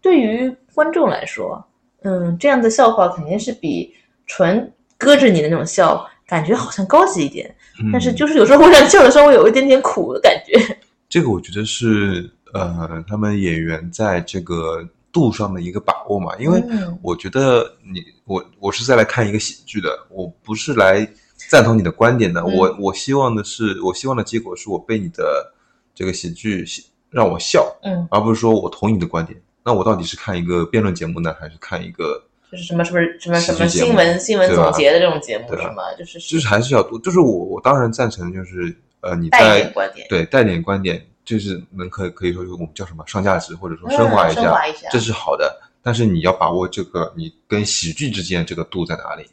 [0.03, 1.65] 对于观众来说，
[2.03, 3.95] 嗯，这样的笑话肯定是比
[4.27, 7.55] 纯搁着你的那种笑感觉好像高级一点，
[7.93, 10.79] 但是嗯就是有时候会让笑的稍微有一点点苦的感觉。
[11.09, 16.99] 这个我觉得是呃，他们演员在这个度上的一个把握嘛，因为嗯。
[17.03, 21.09] 我觉得你我我是在来看一个喜剧的，我不是来
[21.49, 22.57] 赞同你的观点的，嗯。
[22.57, 25.53] 我我希望的是，我希望的结果是我被你的
[25.95, 26.65] 这个喜剧
[27.11, 29.41] 让我笑，嗯，而不是说我同意你的观点。
[29.67, 32.23] 那我到底是看一个辩论节目呢，还是看一个？
[32.53, 35.93] 就是什么什么什么什么新闻新闻总结的这种节目是吗？
[35.99, 45.61] 就是就是还是要多，就是我我当然赞成，就是呃你带点观点，对带点观点，就是能可可以说我们叫什么上价值，或者说嗯升华一下，升华一下这是好的。
[45.83, 49.29] 但是你要把握这个你跟喜剧之间这个度在哪里，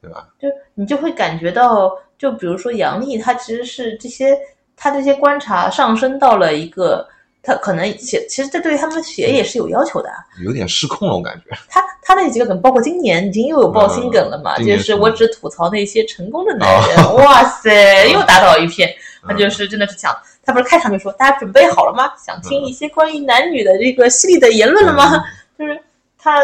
[0.00, 0.28] 对吧？
[0.40, 4.36] 就你就会感觉到，就比如说杨笠，他其实是这些
[4.76, 7.08] 他这些观察上升到了一个，
[7.42, 10.16] 他可能写，其实这对于他们写也是有要求的啊。
[10.44, 11.56] 有点失控了，我感觉。
[11.68, 18.94] 他他那几个梗，包括今年已经又有爆新梗了嘛，嗯就是我只吐槽那些成功的男人，哦哇塞，又打倒一片。
[19.22, 22.12] 他嗯就是真的是讲，他不是开场就说大家准备好了吗？
[22.22, 25.16] 想听一些关于男女的这个犀利的言论了吗？
[25.16, 25.22] 嗯
[25.58, 25.78] 就是
[26.18, 26.38] 他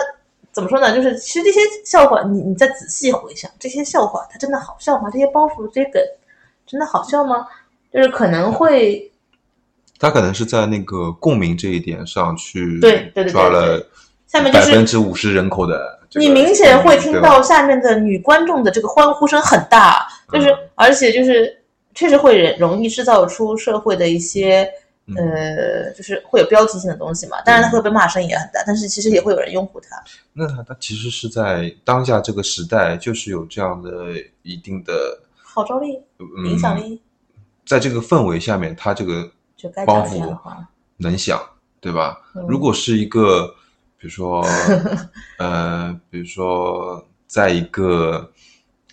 [0.52, 0.94] 怎么说呢？
[0.94, 5.11] 就是其实这些笑话，你你再仔细回想，这些笑话他真的好笑吗？
[5.12, 6.02] 这些包袱、这些梗
[6.66, 7.46] 真的好笑吗？
[7.92, 9.11] 就是可能会
[9.98, 13.85] 他可能是在那个共鸣这一点上去对对对对抓了
[14.26, 20.59] 下面就百分是之五十人口的这个你明显会听到下面的女观众的这个欢呼声很大，就是、嗯。
[20.74, 21.62] 而且就是
[21.94, 24.68] 确实会人容易制造出社会的一些。
[25.06, 25.14] 嗯。
[25.14, 30.02] 呃，就是会有标题性的东西嘛，当然它会被骂声也很大，但是其实也会有人拥护它。
[30.32, 33.90] 那他他其实是在当下这个时代，就是有这样的
[34.42, 34.92] 一定的
[35.40, 37.00] 号召力、嗯影响力，
[37.64, 40.69] 在这个氛围下面，他这个就该包讲这样的袱话。
[40.99, 41.40] 能想，
[41.81, 42.21] 对吧？
[42.35, 43.55] 嗯如果是一个，
[43.99, 44.45] 比如说，
[45.38, 48.31] 呃，比如说，在一个，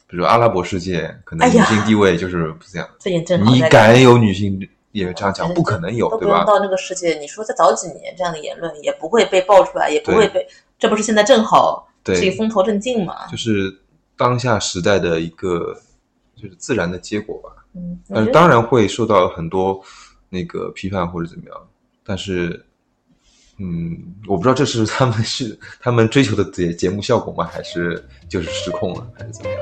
[0.07, 2.87] 比如说阿拉伯世界，可能女性地位就是不这样。
[2.99, 4.59] 这也正你敢有女性
[4.93, 5.53] 演员这样讲？
[5.53, 6.43] 不可能有，对吧？
[6.45, 10.47] 到那个世界，你说再早几年这样的言论也不会被爆出来，也不会被，
[10.79, 13.27] 这不是现在正好对是一风头正劲嘛？
[13.27, 13.79] 就是
[14.17, 15.75] 当下时代的一个，
[16.35, 17.49] 就是自然的结果吧。
[17.75, 19.81] 嗯，但是，当然会受到很多
[20.33, 21.69] 那个批判或者怎么样，
[22.03, 22.65] 但是，
[23.59, 23.95] 嗯，
[24.27, 27.45] 我不知道这是他们是他们追求的节节目效果吗？
[27.45, 29.59] 还是就是失控了，还是怎么样？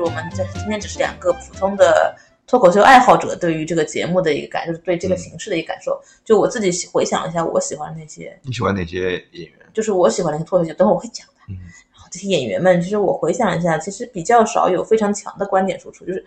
[0.00, 6.00] 就是我们这今天只是两个普通的脱口秀爱好者对于这个节目的一个感，就是对这个形式的一个感受。
[6.24, 9.58] 就我自己回想一下，我喜欢的那些，你喜欢哪些演员？
[9.74, 11.34] 就是我喜欢那些脱口秀，等会儿我会讲的。
[11.50, 11.56] 嗯
[11.92, 16.24] 然后这些演员们，其实我回想一下，其实比较少有非常强的观点输出，就是，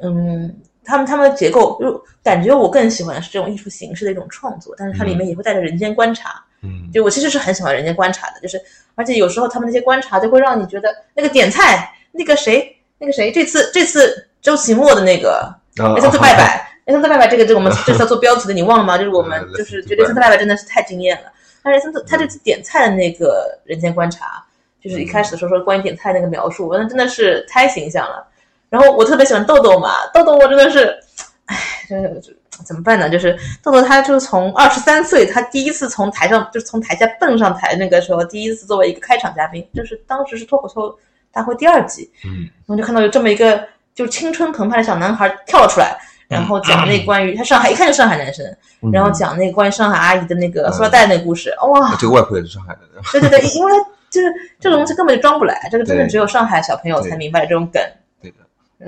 [0.00, 6.44] 嗯，他们他们的结构，就感觉我更喜欢的是这种艺术形式的一种创作，但是它里面也会带着人间观察。
[6.62, 8.60] 嗯，就我其实是很喜欢人间观察的，就是
[8.96, 18.98] 而且有时候他们那些观察就会让你觉得那个点菜那个谁那个谁这次这次周奇墨的那个啊雷森特拜拜，雷森特拜拜这个这个我们 这次要做标题的，你忘了吗？
[18.98, 21.32] 就是我们呃就是觉得雷森特拜拜真的是太惊艳了。
[21.62, 24.44] 但是雷森特他这次点菜的那个人间观察，
[24.82, 28.26] 就是一开始的时候说关于点菜那个描述，那真的是太形象了。
[28.70, 30.98] 然后我特别喜欢豆豆嘛，豆豆我真的是，
[31.46, 31.56] 唉，
[31.88, 33.08] 真的是怎么办呢？
[33.08, 40.98] 就是豆豆他就是从二十三岁，他第一次从台上就是从台下蹦上台那个时候，第一次作为一个开场嘉宾，就是当时是脱口秀
[41.32, 42.48] 大会第二集，嗯。
[42.66, 43.62] 然后就看到有这么一个
[43.94, 45.96] 就是青春澎湃的小男孩跳了出来，
[46.28, 48.44] 然后讲那 关于他上海一看就上海男生，
[48.82, 48.90] 嗯。
[48.92, 52.80] 然后讲那个关于上海阿姨的那个塑料袋那个故事，哇，这个外婆也是上海的，
[53.12, 53.72] 对对对，因为
[54.10, 57.82] 就是这个东西根本就装不来，这个真的只有上海小朋友才明白这种梗。
[58.22, 58.36] 对的。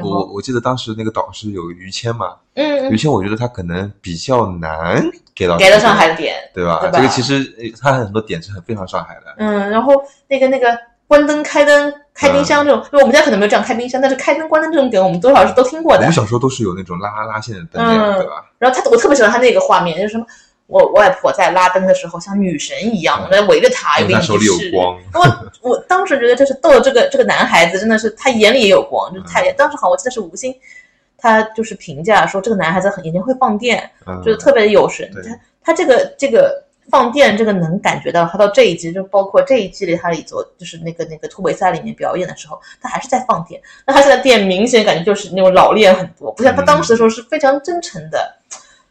[0.03, 2.91] 我我记得当时那个导师有于谦嘛，嗯，嗯。
[2.91, 6.81] 于谦我觉得他可能比较难给到给到上海的点，对吧？
[6.93, 9.93] 这个其实呃他很多点是很非常上海的，嗯，然后
[10.29, 10.79] 那个那个
[11.11, 16.13] 关灯、开灯、开冰箱这种，因为我们家可能没有这样开冰箱，但是开灯、关灯这种梗，我们多少是都听过的我们。
[16.13, 18.45] 小时候都是有那种拉拉线的灯那样，嗯对吧？
[18.59, 20.25] 然后他，我特别喜欢他那个画面，就是什么，
[20.69, 24.71] 我我外婆在拉灯的时候像女神一样，在围着他，有个仪他手里有式。
[24.71, 29.51] 光，我 我当时觉得，就是逗这个这个男孩子真的是他眼里也有光，就是太。
[29.55, 30.55] 当时好，我记得是吴昕，
[31.19, 35.11] 他就是评价说这个男孩子很眼睛会放电，嗯就是特别的有神。
[35.13, 43.61] 对他他这个这个放电这个能感觉到，他到这一集就包括这一季里他里做就是那个那个突围赛里面表演的时候，他还是在放电。
[43.87, 48.35] 那他现在电明显感觉就是那种老练很多，不像他当时的时候是非常真诚的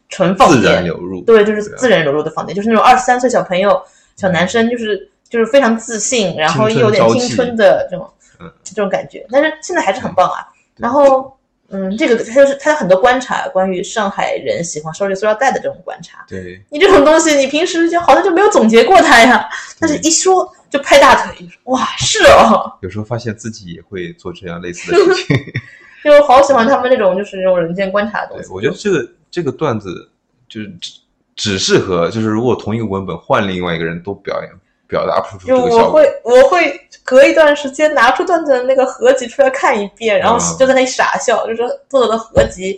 [0.09, 3.81] 纯放自电，然流入，对，就是自然流入的放电，就是那种二十三岁小朋友、
[4.15, 8.09] 小男生，就是就是非常自信，然后又有点青春的这种
[8.39, 9.25] 嗯这种感觉。
[9.31, 10.47] 但是现在还是很棒啊。
[10.75, 11.37] 然后，
[11.71, 16.25] 嗯，这个他就是他有很多观察，关于上海人喜欢收集塑料袋的这种观察。
[16.27, 19.47] 对，你这种东西，你平时就好像就没有总结过它呀，
[19.79, 25.37] 但是一说就拍大腿，哇，是哦，有时候发现自己也会做这样类似的事情。
[26.01, 28.53] 就好喜欢他们那种就是那种人间观察的东对，西。
[28.53, 30.09] 我觉得这个这个段子
[30.47, 30.91] 就是只
[31.35, 34.51] 只适合，就是如果同一个文本换另外一个人都表演
[34.89, 35.85] 表达不出这就个效果。
[35.85, 42.77] 我会我会隔一段时间拿出段子的那个合集出来看一遍，然后嗯就在那里傻笑，就是作者的合集，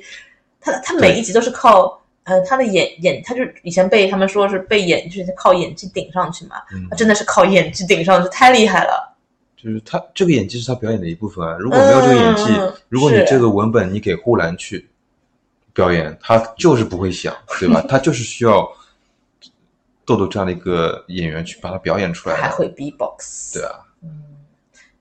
[0.60, 9.08] 他他每一集都是靠呃他的演演，他就以前被他们说是被演就是靠演技顶上去嘛，嗯他真的是靠演技顶上去，太厉害了。
[9.56, 11.56] 就是他这个演技是他表演的一部分啊。
[11.60, 14.88] 如果没有这个演技，嗯如果你这个文本你给呼兰去
[15.74, 17.84] 表演，他就是不会想，对吧？
[17.88, 18.68] 他就是需要
[20.12, 22.36] 豆豆这样的一个演员去把它表演出来。
[22.36, 24.10] 还会 B-box，对啊，嗯，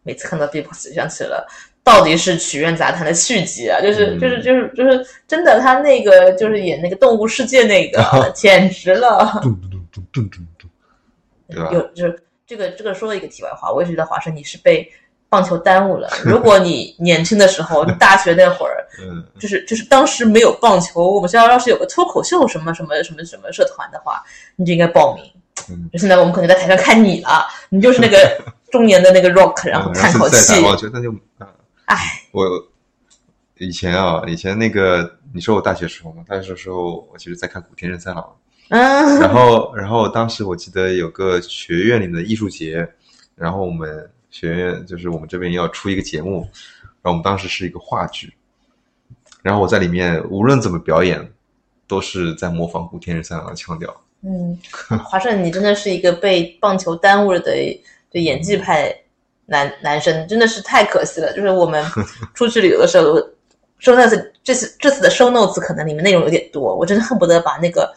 [0.02, 1.46] 每次看到 B-box 就想起了。
[1.82, 9.40] 到底是曲苑杂谈的续集啊，就是嗯就是就是就是真的，他那个就是演那个动物世界那个， 简直了。
[9.42, 10.70] 咚咚咚咚咚咚咚，
[11.48, 14.88] 对吧有就是这个这个说了一个题外话，我也觉得华生你是被
[15.30, 16.10] 棒球耽误了。
[16.24, 24.22] 如果你 年轻的时候，大学那会儿， 嗯，就是就是当时没有棒球，我们学校要是有个脱口秀什么什么什么什么社团的话，
[24.56, 25.24] 你就应该报名。
[25.68, 28.16] 嗯就现在我们可能在台上看你了，你就是那个
[28.72, 30.56] 中年的那个 rock，然后嗯叹口气再。
[30.56, 31.46] 打棒球，那就啊，
[31.86, 32.46] 唉，我
[33.58, 38.36] 以前啊，以前那个你说我大学时候嘛，大学时候我其实在看古田任三郎，
[38.70, 42.88] 嗯，然后然后当时我记得有个学院里面的艺术节，
[43.36, 46.48] 然后我们学院就是我们这边要出一个节目，
[47.02, 48.32] 然后我们当时是一个话剧，
[49.42, 51.32] 然后我在里面无论怎么表演，
[51.86, 53.94] 都是在模仿古天乐三郎的腔调。
[54.22, 54.58] 嗯，
[55.04, 57.52] 华盛，你真的是一个被棒球耽误了的
[58.10, 58.94] 的演技派
[59.46, 61.32] 男男生，真的是太可惜了。
[61.32, 61.84] 就是我们
[62.34, 63.18] 出去旅游的时候
[63.80, 67.90] ，show notes 这次这次的 show notes 可能里面内容有点多，我真的恨不得把那个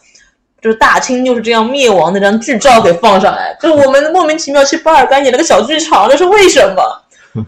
[0.64, 3.54] 就是大清就是这样灭亡那张剧照给放上来。
[3.60, 7.02] 就是我们莫名其妙去巴尔干演了个小剧场，这是为什么？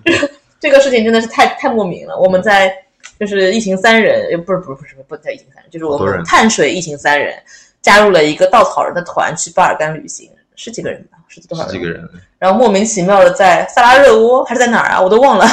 [0.60, 2.14] 这个事情真的是太太莫名了。
[2.18, 2.70] 我们在
[3.18, 7.34] 就是一行三人，呃不是不是不是不叫一行三人，就是我们碳水一行三人
[7.80, 11.72] 加入了一个稻草人的团去巴尔干旅行，十几个人吧，十几多少人？
[11.72, 12.06] 十几个人，
[12.38, 15.00] 然后莫名其妙的在萨拉热窝还是在哪儿啊？
[15.00, 15.46] 我都忘了，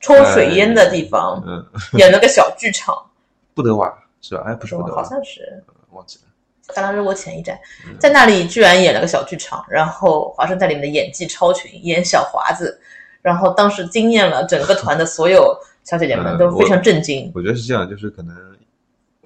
[0.00, 1.64] 抽水烟的地方、嗯，
[1.98, 2.96] 演了个小剧场，
[3.54, 4.42] 布德瓦是吧？
[4.48, 5.62] 哎，不是布德瓦，好像是
[5.92, 6.24] 忘记了。
[6.72, 12.80] 萨拉热窝前一站，嗯在那里居然演了个小剧场，然后华生在里面的演技超群，演小华子，
[13.22, 15.54] 然后当时惊艳了整个团的所有
[15.84, 17.30] 小姐姐们，嗯都非常震惊。
[17.34, 18.34] 我觉得是这样，就是可能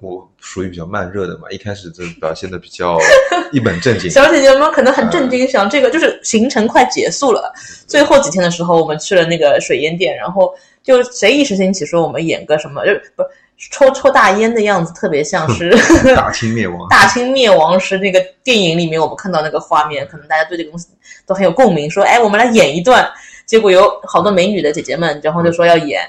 [0.01, 2.97] 我属于比较慢热的嘛，一开始就表现的比较
[3.51, 4.09] 一本正经。
[4.09, 7.51] 小姐姐们可能很震惊，想这个就是行程快结束了，
[7.87, 13.29] 最后几天的时候，我们去了那个水烟店，然后就谁一时兴起说我们演个什么，就不是
[13.71, 15.69] 抽抽大烟的样子，特别像是
[16.15, 20.87] 大清灭亡， 大清灭亡时那个电影里面我们看到那个画面，可能大家对这个东西
[21.25, 23.07] 都很有共鸣，说哎，我们来演一段，
[23.45, 26.01] 结果有好多美女的姐姐们，然后就说要演。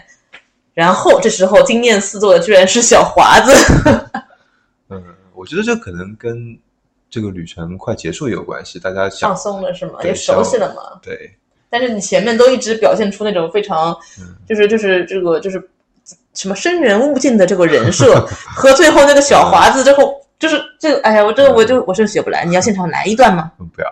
[0.72, 3.52] 然后这时候惊艳四座的居然是小华子，
[4.88, 5.02] 嗯，
[5.34, 6.56] 我觉得这可能跟
[7.10, 9.98] 这个旅程快结束有关系，大家想放松了是吗？
[10.04, 11.00] 也熟悉了嘛。
[11.02, 11.34] 对，
[11.68, 15.58] 但是你前面都一直表现出那种非常，嗯就是就是这个就是
[16.34, 22.44] 什么生人勿近的这个人设， 和最后那个小华子最后，就是这个，哎呀，我这个我就我就学不来。
[22.44, 23.50] 你要现场来一段吗？
[23.58, 23.88] 嗯，不要，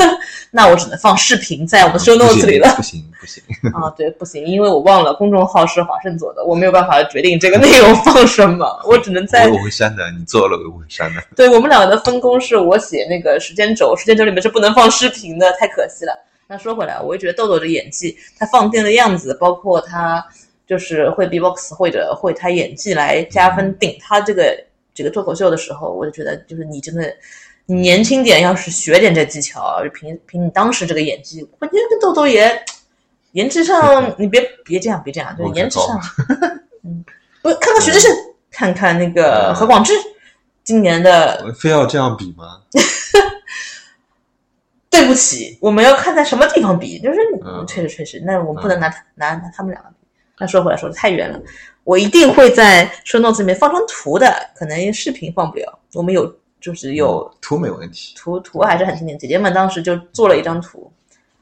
[0.50, 3.42] 那我只能放视频在我们 show notes 里了不行不行，
[3.74, 3.90] 啊。
[3.96, 11.22] 对，不行，因为我忘了公众号是华盛做的，我没有办法决定这个内容放什么，我只能在我我会删的，你做了我会删的。
[11.36, 16.18] 对我们两个的分工是我写那个时间轴，时间轴里面是不能放视频的，太可惜了。
[16.46, 20.24] 那说回来，我也觉得豆豆的演技，他放电的样子，包括他
[20.70, 24.56] 就是会 B-box 或者会他演技来加分顶他这个
[24.94, 27.12] 这个脱口秀的时候，我就觉得就是你真的，
[27.66, 32.48] 你年轻点，要是学点这技巧，凭凭你当时这个演技，我觉得跟豆豆也
[33.32, 36.00] 颜值上，你别别这样，别这样，就是颜值上，
[36.86, 37.04] 嗯，
[37.42, 38.08] 不看看徐志胜，
[38.52, 39.54] 看看那个嗯。
[39.56, 39.92] 何广智，
[40.62, 42.60] 今年的我非要这样比吗？
[44.88, 47.66] 对不起，我们要看在什么地方比，就是嗯。
[47.66, 49.96] 确实确实，那我们不能拿他、拿拿他们两个比。
[50.40, 51.38] 那说回来说的太远了，
[51.84, 55.78] 我一定会在 show notes 里面放张图的，可能视频放不了。
[55.92, 60.90] 我们有就是有图没问题，图图还是很经典，姐姐们当时就做了一张图。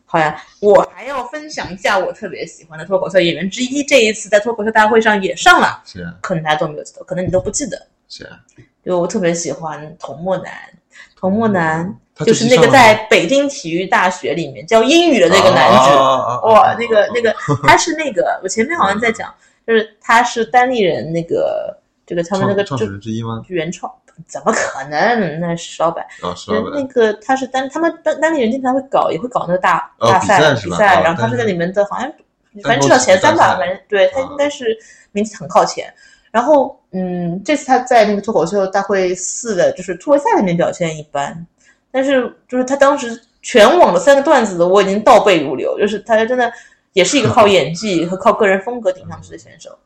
[0.04, 7.86] 好呀，我还要分享一下我特别喜欢的脱口秀演员之一，这一次在脱口秀大会上也上了，是啊可能大家都没有记得，可能你都不记得。
[8.08, 8.40] 是啊，
[8.84, 10.52] 就我特别喜欢童漠男，
[11.14, 15.90] 童漠男他就是那个在北京体育大学里面教英语的那个男子。
[15.90, 15.96] 子
[16.46, 17.34] 哇，那个那个，
[17.66, 19.32] 他是那个，我前面好像在讲，
[19.66, 23.42] 就是他是单立人那个这个他们那个创就始人之一吗？
[23.48, 23.92] 原创，
[24.26, 25.40] 怎么可能？
[25.40, 26.04] 那是石老板，
[26.72, 32.12] 那个他是单，他们单单立人经常会搞，也会搞那个大哦大赛比赛然后他是在里面的，好像
[32.62, 34.76] 反正至少前三吧，反正对他啊应该是
[35.12, 35.92] 名次很靠前。
[36.30, 41.46] 然后，嗯，这次他在那个脱口秀大会四的，就是突围赛里面表现一般，
[41.90, 46.52] 但是就是他当时全网的三个段子我已经倒背如流，就是他真的
[46.92, 49.76] 也是一个靠 演技和靠个人风格顶上去的选手。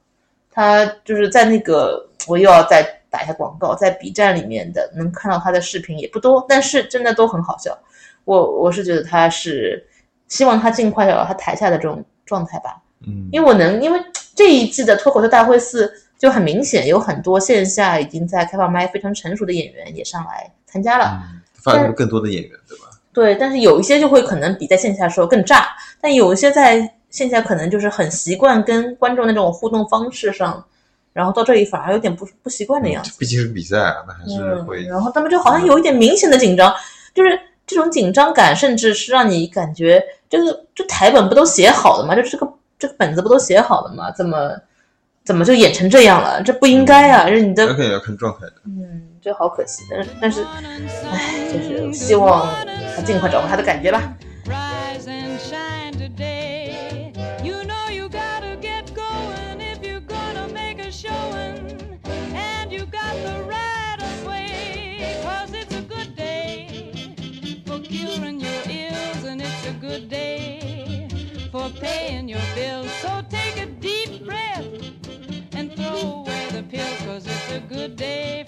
[0.54, 7.76] 他就是在那个，我又要再打一下广告，在 B 站里面的能看到他的视频也不多，但是真的都很好笑。
[8.24, 9.82] 我我是觉得他是
[10.28, 12.76] 希望他尽快找到他台下的这种状态吧，
[13.06, 13.98] 嗯，因为我能，因为
[14.34, 22.84] 这一季的脱口秀大会四就很明显有很多线下已经在开放麦非常成熟的演员也上来参加了，嗯发展更多的演员，对吧？
[23.12, 25.68] 对，但是有一些就会可能比在线下的时候更炸，
[26.00, 30.64] 但有一些在线下可能就是很习惯跟观众那种互动方式上，
[31.12, 33.12] 然后到这里反而有点不不习惯的样子。
[33.18, 36.74] 毕竟是比赛啊，那还是嗯会，然后他们就好像有一点明显的紧张，
[37.14, 42.16] 就是这种紧张感，甚至是让你感觉这个这台本不都写好了吗？
[42.16, 44.10] 就这个这个本子不都写好了吗？
[44.10, 44.58] 怎么
[45.22, 46.42] 怎么就演成这样了？
[46.42, 47.28] 这不应该啊！
[47.28, 48.54] 这是你的那肯定要看状态的。
[48.64, 49.84] 嗯，这好可惜。
[49.90, 50.44] 但是但是，
[51.06, 52.52] 唉，就是希望
[52.96, 54.16] 他尽快找回他的感觉吧。
[54.46, 57.12] Rise and shine today.
[57.44, 61.78] You know you gotta get going if you're gonna make a showing.
[62.34, 65.20] And you got the right of way.
[65.22, 67.14] Cause it's a good day
[67.64, 69.24] for curing your ills.
[69.24, 71.06] And it's a good day
[71.52, 72.90] for paying your bills.
[73.00, 74.66] So take a deep breath
[75.54, 76.98] and throw away the pills.
[77.06, 78.44] Cause it's a good day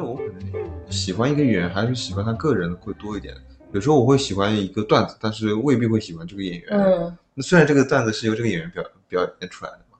[0.00, 3.34] 得我可能喜欢一个演员，还是喜欢他个人会多一点。
[3.72, 6.68] 有时候我会喜欢一个段子，但是未必会喜欢这个演员。
[6.70, 9.98] 嗯，那虽然这个段子是由这个演员表表演出来的嘛，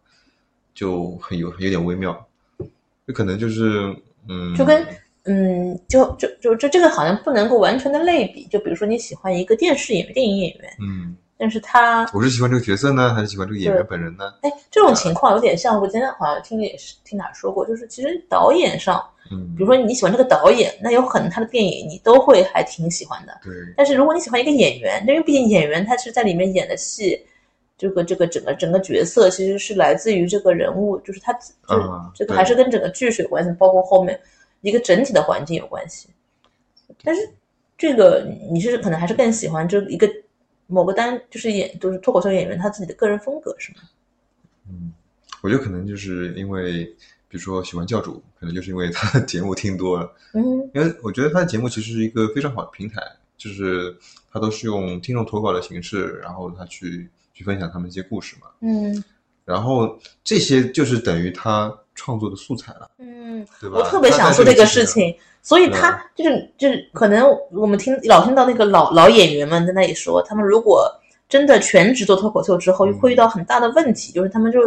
[0.74, 2.26] 就很有有点微妙。
[3.07, 3.94] 就可能就是
[4.28, 4.84] 嗯，就跟
[5.24, 8.44] 嗯，就就就这这个好像不能够完全的类比。
[8.46, 14.30] 就比如说你喜欢一个电视演、电影演员，嗯，但是他我是喜欢这个角色呢，还是喜欢这个演员本人呢？
[14.43, 23.41] 哎，这种情况有点像我今天好像听也是听哪说过，就是其实导演上，嗯比如，说你喜欢这个导演，那有可能他的电影你都会还挺喜欢的。
[23.43, 27.18] 对，但是如果你喜欢一个演员，因为毕竟演员他是在里面演的戏，
[27.78, 31.41] 这个这个整个整个角色其实是来自于这个人物，就是他就
[32.14, 34.20] 这个还是跟整个剧是有关系，包括后面
[34.61, 36.11] 一个整体的环境有关系。
[37.03, 37.26] 但是
[37.78, 40.07] 这个你是可能还是更喜欢这一个
[40.70, 43.78] 某个单，就是演就是脱口秀演员他自己的个人风格是吗？
[44.68, 44.92] 嗯，
[45.42, 46.84] 我觉得可能就是因为，
[47.28, 50.42] 比如说喜欢教主，可能就是因为他的节目听多了，嗯
[50.72, 53.02] 因为我觉得他的节目其实是一个非常好的平台，
[53.36, 53.96] 就是
[54.30, 59.02] 他都是用听众投稿的形式，然后他去去分享他们一些故事嘛，嗯
[59.44, 63.78] 然后这些就是等于他创作的素材了，嗯，对吧？
[63.78, 65.12] 我特别想说这个事情，
[65.43, 70.91] 所以他就是就是可能我们听老听到那个老老演员们在那里说，他们如果
[71.28, 72.99] 真的全职做脱口秀之后，嗯。
[72.99, 74.61] 会遇到很大的问题，就是他们就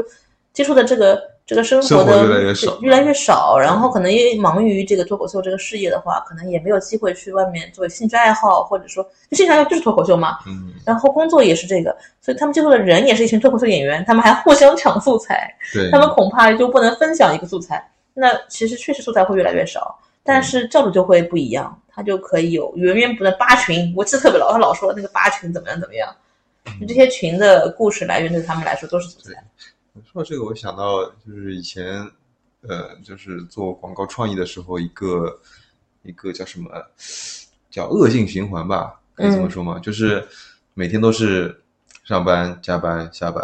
[0.54, 17.86] 接触的这个这个生生活活的越来越少越来越少，然后可能因为忙于这个脱口秀这个事业的话，可能也没有机会去外面作为兴趣爱好，或者说就兴趣爱好就是脱口秀嘛，嗯，然后工作也是这个，所以他们接触的人也是一群脱口秀演员，他们还互相抢素材，对，他们恐怕就不能分享一个素材。
[18.14, 23.94] 那其实确实素材会越来越少，但是教主就会不一样，他就可以有源源不断八群。
[23.96, 26.16] 我记得特别牢，他老说那个八群怎么样怎么样，
[26.80, 29.44] 就这些群的故事来源对他们来说都是素材。
[30.12, 32.00] 说到这个，我想到就是以前，
[32.62, 35.40] 呃，就是做广告创意的时候，一个
[36.04, 36.70] 一个叫什么，
[37.70, 39.78] 叫恶性循环吧，可以这么说吗？
[39.80, 40.26] 就是
[40.74, 41.62] 每天都是
[42.04, 43.44] 上班、加班、下班、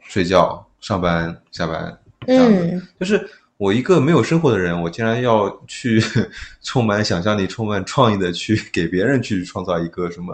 [0.00, 2.66] 睡觉、上班、下班，这样子。
[2.72, 3.28] 嗯，就是
[3.60, 6.02] 我一个没有生活的人，我竟然要去
[6.64, 10.32] 充满想象力、充满创意的去 给别人去创造一个什么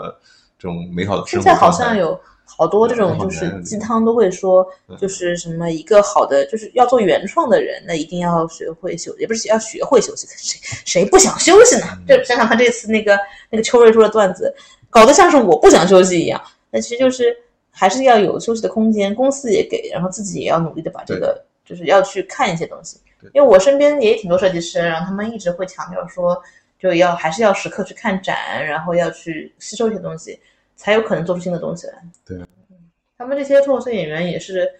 [0.56, 4.64] 这种美好的生活现在好像有好多这种就是鸡汤都会说，
[4.96, 11.98] 就是什么一个好的就是要做原创的人，那一定要学会休，也不是要学会休息，谁谁不想休息呢？
[12.06, 13.18] 就想想他这次那个
[13.50, 14.54] 那个邱瑞说的段子，
[14.88, 17.36] 搞得像是我不想休息一样，那其实就是
[17.72, 26.42] 还是要有休息的空间，公司也给，然后自己也要努力的把这个就是要去看一些东西，对因为我身边也挺多设计师，然后他们一直会强调说，
[26.78, 30.38] 就要还是要时刻去看展，然后要去吸收一些东西。
[30.78, 31.94] 才有可能做出新的东西来。
[32.22, 32.76] 对嗯，
[33.16, 34.70] 他们这些脱口秀演员也是，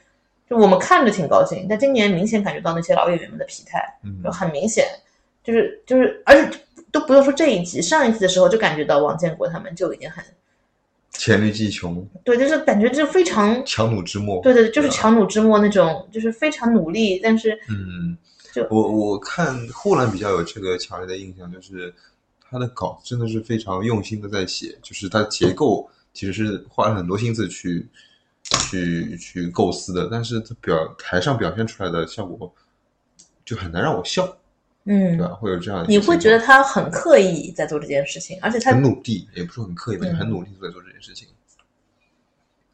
[0.47, 4.87] 就我们看着挺高兴，但今年明显感觉到那些老演员们的疲态，嗯就很明显，
[5.43, 6.59] 就是就是，而且
[6.93, 10.23] 都不用说这一集，上一集的时候就感觉到王建国他们就已经很
[11.19, 14.43] 黔驴技穷，对，就是感觉就非常强弩之末。
[14.43, 18.17] 对对，就是啊强弩之末那种，就是非常努力，但是嗯，
[18.53, 21.93] 就我我看霍兰比较有这个强烈的印象，就是
[22.49, 27.89] 他的稿真的是非常用心的在写，就是他结构其实是花了很多心思去
[28.71, 32.53] 去去构思的，但是他表台上表现出来的效果
[33.45, 34.37] 就很难让我笑，
[34.87, 35.35] 嗯对，吧？
[35.35, 41.29] 会有这样的你会觉得他很刻意在做这件事情，而且他很努力，也不是很刻意吧，很努力地在做这件事情。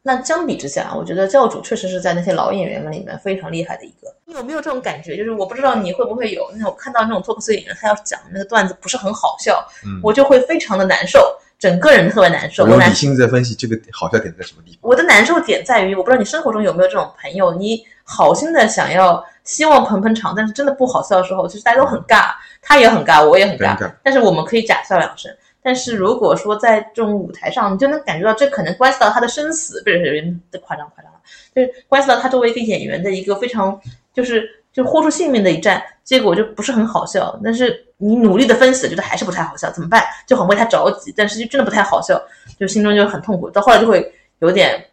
[0.05, 4.13] 那相比之下，我觉得教主确实是在那些老演员们里面非常厉害的一个。
[4.25, 5.17] 你有没有这种感觉？
[5.17, 12.65] 就是我不知道你会不会有那种看到那种脱口秀演员他要讲那个段子不是很好笑，嗯，我就会非常的难受，整个人特别难受。
[12.65, 14.81] 我理性在分析这个好笑点在什么地方。
[14.83, 22.31] 我的难受点在于，我不知道你生活中有没有这种朋友，你好心的想要希望捧捧场，但是真的不好笑的时候，其实大家都很尬，
[22.61, 25.35] 他也很尬，我也很尬，尬但是我们可以假笑两声。
[25.65, 31.21] 但是如果说在这种舞台上，你就能感觉到这可能关系到他的生死，不是不是夸张夸张了，
[31.55, 33.81] 就是关系到他作为一个演员的一个非常
[34.13, 37.39] 就是就豁出性命的一战，结果就不是很好笑。
[37.45, 40.05] 但是你努力的分析，觉得还是不太好笑，怎么办？
[40.27, 42.21] 就很为他着急，但是就真的不太好笑，
[42.59, 43.49] 就心中就很痛苦。
[43.49, 44.85] 到后来就会有点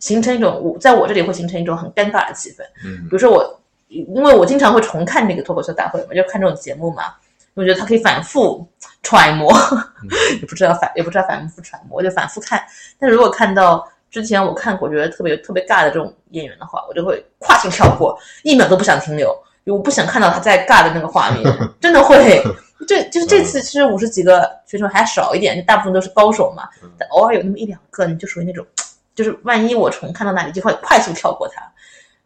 [0.00, 2.62] 形成一种，我在我这里会形成一种很尴尬的气氛。
[2.84, 3.59] 嗯比如说我，
[3.90, 7.14] 因为我经常会重看那个脱口秀大会嘛，就看这种节目嘛，
[7.54, 8.66] 我觉得他可以反复
[9.02, 9.52] 揣摩，
[10.40, 12.62] 也不知道反也不知道反复揣摩，就反复看。
[12.98, 19.28] 但是如果看到之前我看过觉得特别特别尬的这种演员的话，我就会跨性跳过，一秒都不想停留，
[19.64, 21.44] 因为我不想看到他在尬的那个画面，
[21.80, 22.42] 真的会。
[22.88, 26.66] 这 就是这次其实五十几个选手还少一点，就大部分都是高手嘛，
[26.96, 28.64] 但偶尔有那么一两个，你就属于那种，
[29.14, 31.60] 就是万一我重看到那里，就会快速跳过他，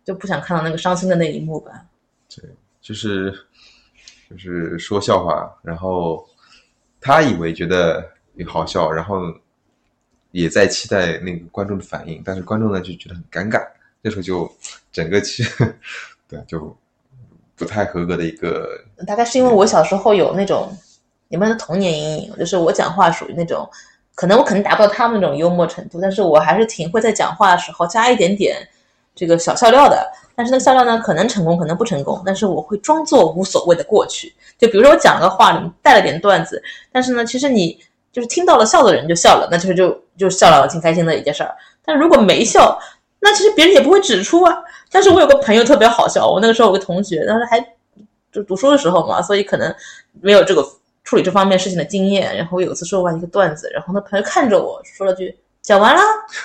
[0.05, 1.85] 就不想看到那个伤心的那一幕吧。
[2.29, 2.45] 对
[2.81, 3.33] 就是
[4.29, 6.27] 就是说笑话，然后
[7.01, 8.05] 他以为觉得
[8.47, 9.23] 好笑，然后
[10.33, 13.65] 也在期待那个观众的反应，但是观众呢就觉得很尴尬，
[14.03, 14.51] 那时候就
[14.93, 15.45] 整个气，
[16.29, 16.77] 对，就
[17.55, 18.69] 不太合格的一个，
[19.07, 20.77] 大概是因为我小时候有那种
[21.29, 23.69] 你们的童年阴影，就是我讲话属于那种，
[24.15, 28.69] 可能我可能达不到他们那种幽默程度，但是我还是挺会在讲话的时候加一点点
[29.15, 30.07] 这个小笑料的。
[30.37, 34.35] 但是那个笑料呢，可能成功，可能不成功，但是我会装作无所谓的过去。
[34.59, 36.61] 就比如说我讲了个话里面带了点段子，
[36.91, 37.79] 但是呢，其实你
[38.13, 41.55] 就是听到了笑的人就笑了，那就是就就笑了，挺开心的一件事儿。
[41.85, 42.77] 但如果没笑，
[43.21, 44.57] 那其实别人也不会指出啊。
[44.91, 47.65] 但是我有个朋友特别好笑，我那个时候有个同学，当时还
[48.33, 49.73] 就读书的时候嘛，所以可能
[50.21, 50.67] 没有这个
[51.05, 52.37] 处理这方面事情的经验。
[52.37, 56.01] 然后我有一次说完一个段子，然后那朋友看着我说了句：“讲完了。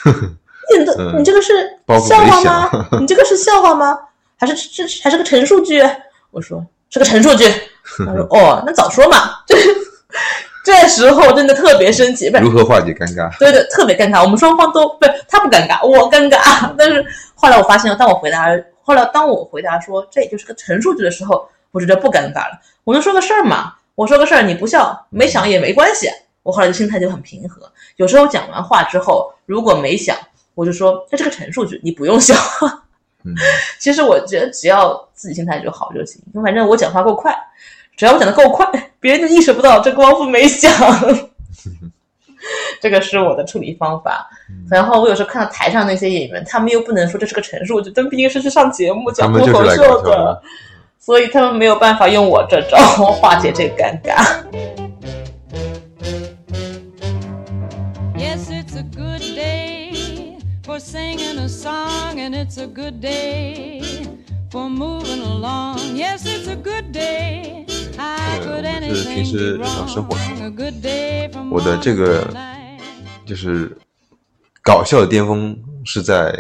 [0.78, 1.70] ”你的嗯你这个是
[2.08, 2.70] 笑话吗？
[3.00, 3.98] 你这个是笑话吗？
[4.38, 5.82] 还是这还是个陈述句？
[6.32, 7.46] 我说是个陈述句。
[8.06, 9.32] 他说 哦，那早说嘛。
[9.48, 9.56] 这
[10.64, 13.36] 这时候真的特别生气，如何化解尴尬？
[13.40, 14.22] 对对，特别尴尬。
[14.22, 16.72] 我们双方都不是他不尴尬，我尴尬。
[16.78, 17.04] 但是
[17.34, 18.46] 后来我发现，当我回答，
[18.84, 22.60] 后来当我回答说这也就是个陈述句的时候，我觉得不尴尬了。
[22.84, 26.10] 我就说个事儿嘛，我说个事儿，你不笑没想也没关系。
[26.44, 27.62] 我后来的心态就很平和。
[27.98, 30.16] 有时候讲完话之后，如果没想，
[30.60, 32.36] 我就说这是个陈述句，你不用笑。
[33.24, 33.34] 嗯，
[33.80, 37.34] 其实我觉得只要自己心态就好就行，因为反正我讲话够快，
[37.96, 40.70] 只要我讲的够快，别人就意识不到这光复没响。
[42.82, 44.30] 这个是我的处理方法。
[44.70, 50.42] 然后我有时候看到台上那些演员，他们又不能说这是个陈述句，他们毕竟是去上节目讲脱口秀的
[51.00, 54.44] 所以他们没有办法用我这招化解这个尴尬。
[60.90, 63.80] Singing a song, and it's a good day
[64.50, 65.78] for moving along.
[65.96, 67.68] Yes, it's a good day.
[68.42, 70.44] Could 我们是平时日常生活 wrong?
[70.44, 72.28] A good day for 我的这个.
[73.24, 73.78] 就是
[74.64, 76.34] 搞笑的巅峰是在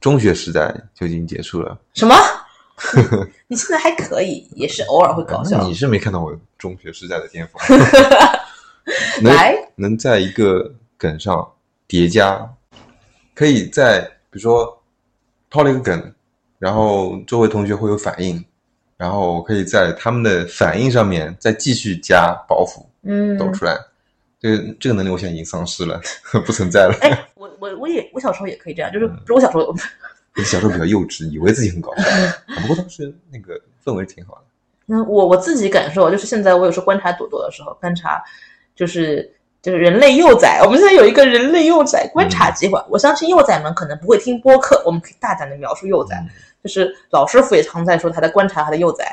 [0.00, 1.78] 中学时代就已经结束了。
[1.92, 2.14] 什么？
[3.46, 5.74] 你现在还可以，也是偶尔会搞笑你。
[5.74, 7.78] 是没看到我中学时代的巅峰，
[9.20, 11.46] 能来，能在一个梗上
[11.86, 12.48] 叠加，
[13.42, 14.80] 可以在比如说
[15.50, 16.14] 抛了一个梗，
[16.60, 18.42] 然后周围同学会有反应，
[18.96, 23.76] 然后可以在他们的反应上面再继续加包袱嗯，抖出来。
[24.38, 26.00] 这个这个能力我现在已经丧失了，
[26.46, 26.94] 不存在了。
[27.00, 29.74] 哎，我我我也我小时候也可以这样，嗯就是不是我小时候，
[30.38, 32.04] 你小时候比较幼稚，以为自己很搞笑，
[32.62, 34.42] 不过当时那个氛围挺好的。
[34.86, 38.22] 那我我自己感受就是现在我有时候观察朵朵的时候，观察
[38.76, 39.28] 就是
[39.62, 42.84] 就是人类幼崽，我们现在有一个人类幼崽观察计划。
[42.90, 46.22] 我相信幼崽们可能不会听播客，我们可以大胆的描述幼崽，
[46.62, 49.06] 就是老师傅也常在说他在观察他的幼崽，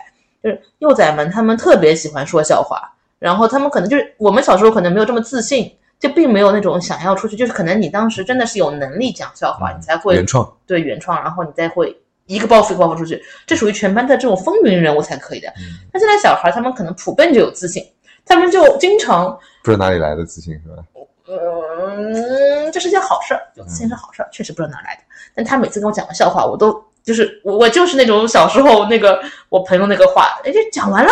[0.44, 5.72] 就是幼崽们他们特别喜欢说笑话，然后他们可能就是我们小时候可能没有这么自信。
[6.00, 11.94] 就并没有那种想要出去，就是可能你当时真的是有能力讲笑话，你才会原创，对原创，然后你再会
[12.26, 15.50] 一个包袱一个包袱出去，这属于全班的这种风云人物才可以的。
[15.58, 17.84] 嗯那现在小孩他们可能普遍就有自信，
[18.26, 20.84] 他们就经常，不知道哪里来的自信是吧？
[21.28, 25.02] 嗯，这是件好事儿，有自信是好事儿，确实不知道哪来的。
[25.36, 31.12] 但他每次跟我讲个笑话，我都就是我我就是那种小时候那个我朋友那个话，哎，这讲完了，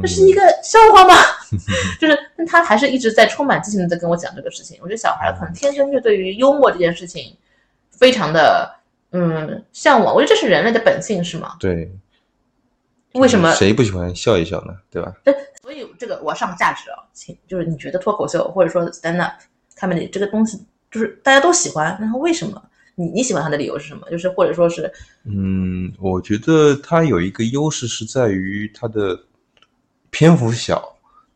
[0.00, 1.14] 这是一个笑话吗？
[2.00, 4.78] 就是，但他还是一直在充满自信的在跟我讲这个事情。
[4.80, 7.36] 我觉得小孩可能天生就对于幽默这件事情
[7.90, 8.74] 非常的
[9.12, 11.56] 嗯向往，我觉得这是人类的本性，是吗？
[11.60, 11.90] 对，
[13.12, 13.52] 为什么？
[13.54, 14.74] 谁不喜欢笑一笑呢？
[14.90, 15.12] 对吧？
[15.68, 19.32] 所以这个我要上个价值啊，请就是你觉得脱口秀或者说 stand up
[19.78, 20.58] comedy 这个东西，
[20.90, 22.62] 就是大家都喜欢，然后为什么？
[22.94, 24.08] 你你喜欢它的理由是什么？
[24.10, 24.90] 就是或者说是
[25.24, 29.20] 嗯，我觉得它有一个优势是在于它的
[30.08, 30.82] 篇幅小，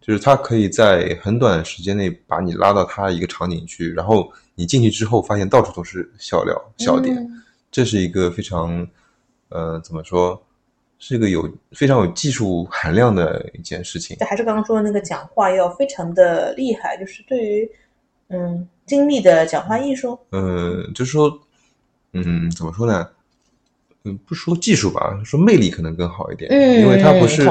[0.00, 8.88] 就是它可以在很短的时间内把你拉到它一个场景去，然后你进去之后发现到处都是笑料、笑点，嗯这是一个非常
[9.50, 10.42] 呃怎么说
[11.04, 14.24] 是一个有非常有技术含量的一件事情这。
[14.24, 17.68] 还是刚刚说的那个讲话要非常的厉害，就是对于
[18.28, 21.36] 嗯精密的讲话艺术，嗯，就是说，
[22.12, 23.08] 嗯，怎么说呢？
[24.04, 26.48] 嗯，不说技术吧，说魅力可能更好一点。
[26.52, 27.42] 嗯因为它不是，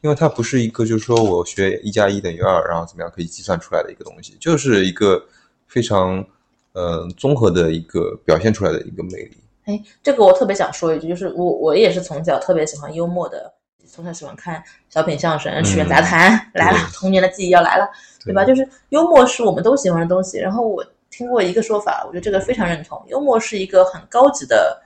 [0.00, 5.24] 因为它不是一个就是说我学一加一等于二，然后怎么样可以计算出来的一个东西，就是一个
[5.68, 6.26] 非常
[6.72, 9.36] 呃综合的一个表现出来的一个魅力。
[9.66, 13.52] 哎，这个我特别想说一句，就是我我也是从小特别喜欢幽默的，
[13.84, 17.88] 从小喜欢看小品相声、曲苑杂谈、来了，童年的记忆要来了，
[18.24, 18.44] 对吧？
[18.44, 20.38] 就是幽默是我们都喜欢的东西。
[20.38, 24.80] 然后我听过一个说法，我觉得这个非常认同，幽默是一个很高级的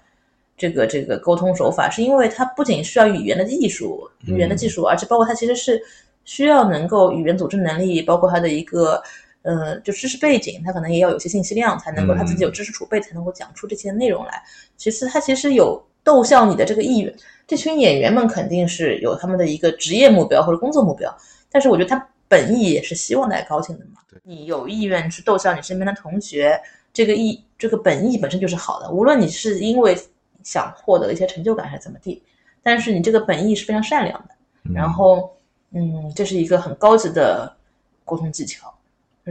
[0.56, 5.78] 这个这个沟通手法，是因为它不仅需要语言的艺术、语言的技术，而且包括它其实是
[6.24, 9.02] 需要能够语言组织能力，包括它的一个。
[9.42, 14.42] 呃，就知识背景，他可能也要有些信息量，才能够他自己有知识储备，才能够讲出这些内容来。
[14.76, 17.14] 其次，他其实有逗笑你的这个意愿。
[17.46, 21.14] 这群演员们肯定是有他们的一个职业目标或者工作目标，
[21.50, 24.00] 但是我觉得他本意也是希望大家高兴的嘛。
[24.22, 26.60] 你有意愿去逗笑你身边的同学，
[26.92, 28.90] 这个意这个本意本身就是好的。
[28.90, 29.96] 无论你是因为
[30.42, 32.22] 想获得一些成就感还是怎么地，
[32.62, 34.34] 但是你这个本意是非常善良的。
[34.74, 35.34] 然后，
[35.72, 37.56] 嗯，这是一个很高级的
[38.04, 38.72] 沟通技巧。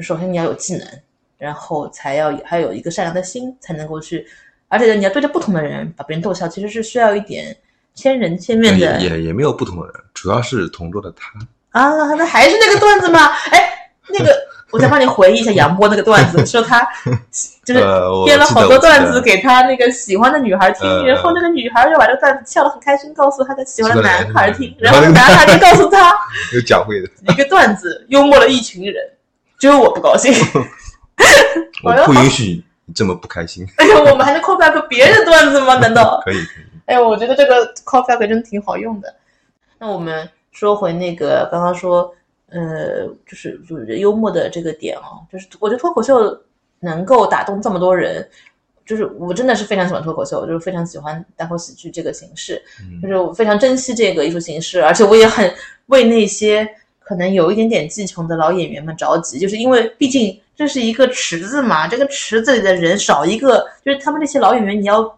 [0.01, 0.87] 首先你要有技能，
[1.37, 4.25] 然后才要还有一个善良的心，才能够去，
[4.67, 7.55] 而且你要对着不同的人把别人逗笑，其实是需要一点
[7.93, 11.33] 千人千面的也也也没有不同的人，主要是同桌的他。
[11.71, 13.25] 啊，那还是那个段子吗？
[13.51, 14.35] 哎，那个
[14.71, 16.87] 我再帮你回忆一下杨波那个段子，说他
[17.65, 17.79] 就是
[18.25, 26.15] 编了好多段子给他那个喜欢的女孩听，呃然后那个女孩就把这个段子笑得很开心，告诉他的喜欢的喜欢的男孩听，然后男孩就告诉他
[26.53, 28.95] 有讲会的，一个段子幽默了一群人，
[29.59, 30.33] 只有我不高兴。
[31.83, 33.67] 我不允许你这么不开心。
[33.77, 35.75] 哎呀，我们还能 call back 别人的段子吗？
[35.75, 36.21] 难道？
[36.25, 39.13] 可以可以，哎呀，我觉得这个 call back 真的挺好用的。
[39.77, 42.13] 那我们说回那个刚刚说，
[42.49, 46.37] 呃，就是就是幽默的这个点哦，就是我觉得脱口秀
[46.79, 48.27] 能够打动这么多人，
[48.85, 55.53] 就是我真的是非常喜欢脱口秀，就是非常喜欢单口喜剧这个形式，嗯就是我非常珍惜这个艺术形式，而且我也很
[55.87, 56.67] 为那些
[57.09, 65.17] 可能有一点点技穷的老演员们着急，就是因为毕竟这是一个池子嘛，这个池子里的人少一个，就是他们这些老演员，你要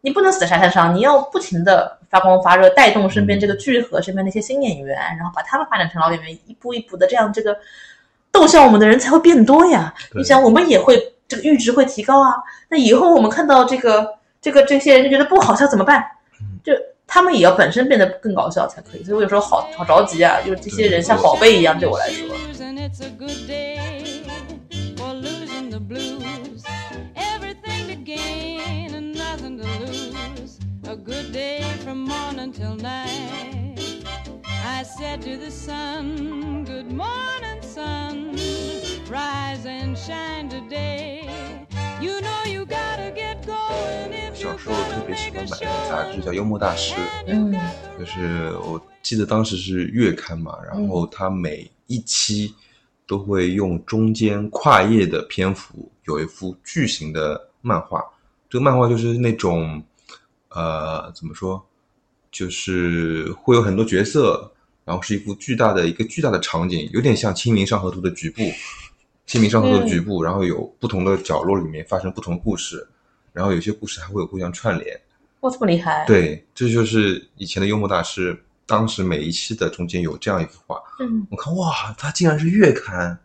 [0.00, 7.56] 你不能死在沙滩上，你要不停的发光发热，带动身边这个聚合身边那些新演员，然后把他们发展成老演员，一步一步的这样这个
[8.32, 9.94] 逗笑我们的人才会变多呀。
[10.16, 12.34] 你想，我们也会这个阈值会提高啊。
[12.68, 16.04] 那以后我们看到这个这个这些人就觉得不好笑怎么办？
[16.64, 16.72] 就
[17.14, 19.04] 他们也要本身变得更搞笑才可以。
[19.04, 22.26] 所以我有时候好好着急啊，就是这些人像宝贝一样对我来说。
[22.58, 24.22] And it's a good day
[24.96, 26.62] for losing the blues.
[27.14, 30.56] Everything to gain nothing to lose.
[30.88, 33.78] A good day from morning till night.
[34.64, 38.38] I said to the sun, Good morning, sun.
[39.10, 41.28] Rise and shine today.
[42.00, 42.41] You know
[44.52, 46.94] 小时候特别喜欢买一个杂志叫《幽默大师》，
[47.26, 47.54] 嗯。
[47.98, 52.54] 就是我记得当时是月刊嘛，然后它每一期
[53.06, 58.04] 都会用中间跨页的篇幅有一幅巨型的漫画，
[58.50, 59.82] 这个漫画就是那种
[60.50, 61.64] 呃怎么说，
[62.30, 64.52] 就是会有很多角色，
[64.84, 68.42] 然后是一幅巨大的一个巨大的场景，有点像《清明上河图》的局部，
[69.24, 72.86] 《清明上河图》的局部，然后有不同的角落里面发生不同的故事，
[73.32, 75.00] 然后有些故事还会有互相串联。
[75.40, 83.18] 哇，这么厉害！，对，这就是以前的幽默大师，当时每一期的中间有这样一幅画，嗯，我看哇，他竟然是月刊，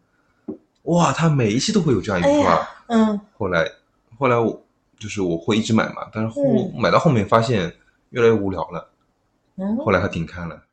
[0.84, 2.56] 哇，他每一期都会有这样一幅画。
[2.56, 3.72] 哎，嗯后来，
[4.18, 4.66] 后来我
[4.98, 7.72] 就是我会一直买嘛，但是后、嗯买到后面发现
[8.10, 8.90] 越来越无聊了，
[9.58, 10.64] 嗯后来他停刊了。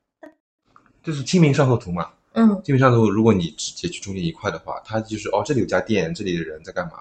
[1.02, 6.92] 就是《清明上河图》嘛，嗯《清明上河图》，如果你只截取中间一块的话，它就是哦，这里有家店，这里的人在干嘛？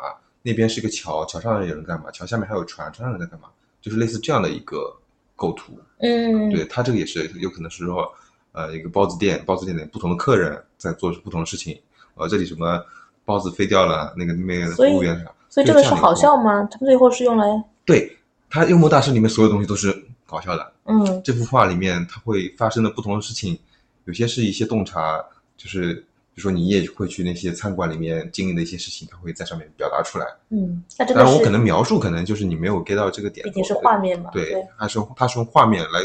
[0.43, 2.11] 那边是个桥，桥上有人干嘛？
[2.11, 3.47] 桥下面还有船，船上人在干嘛？
[3.81, 4.95] 就是类似这样的一个
[5.35, 5.73] 构图。
[5.99, 8.07] 嗯，对他这个也是有可能是说，
[8.51, 11.79] 呃，一个包子店，包子店里不同的客人在做不同的事情，
[12.15, 12.79] 呃，这里什么
[13.25, 16.67] 包子飞掉了，那个那边服务员啥，所以这个是好笑吗？
[16.69, 18.17] 他们最后是用来对
[18.49, 19.91] 他幽默大师里面所有东西都是
[20.25, 20.71] 搞笑的。
[20.85, 23.57] 嗯这幅画里面它会发生的不同的事情，
[24.03, 25.23] 有些是一些洞察，
[25.55, 30.25] 就是比如说你也会去那些餐馆里面经历的一些事情，他会在上面表达出来。
[30.49, 35.99] 嗯，那真的是当然我可能描述可能就是你没有 get 到这个点，毕竟是画面嘛，对，他是他是用画面来，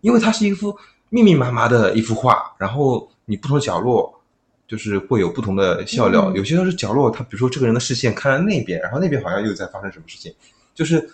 [0.00, 0.76] 因为它是一幅
[1.08, 4.22] 密密麻麻的一幅画，然后你不同角落
[4.68, 10.34] 就是会有不同的笑料，嗯有些时候是角落，他比如说这个人的视线看了那边，然后那边好像又在发生什么事情，
[10.74, 11.10] 就是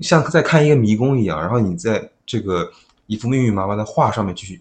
[0.00, 2.70] 像在看一个迷宫一样，然后你在这个
[3.06, 4.60] 一幅密密麻麻的画上面去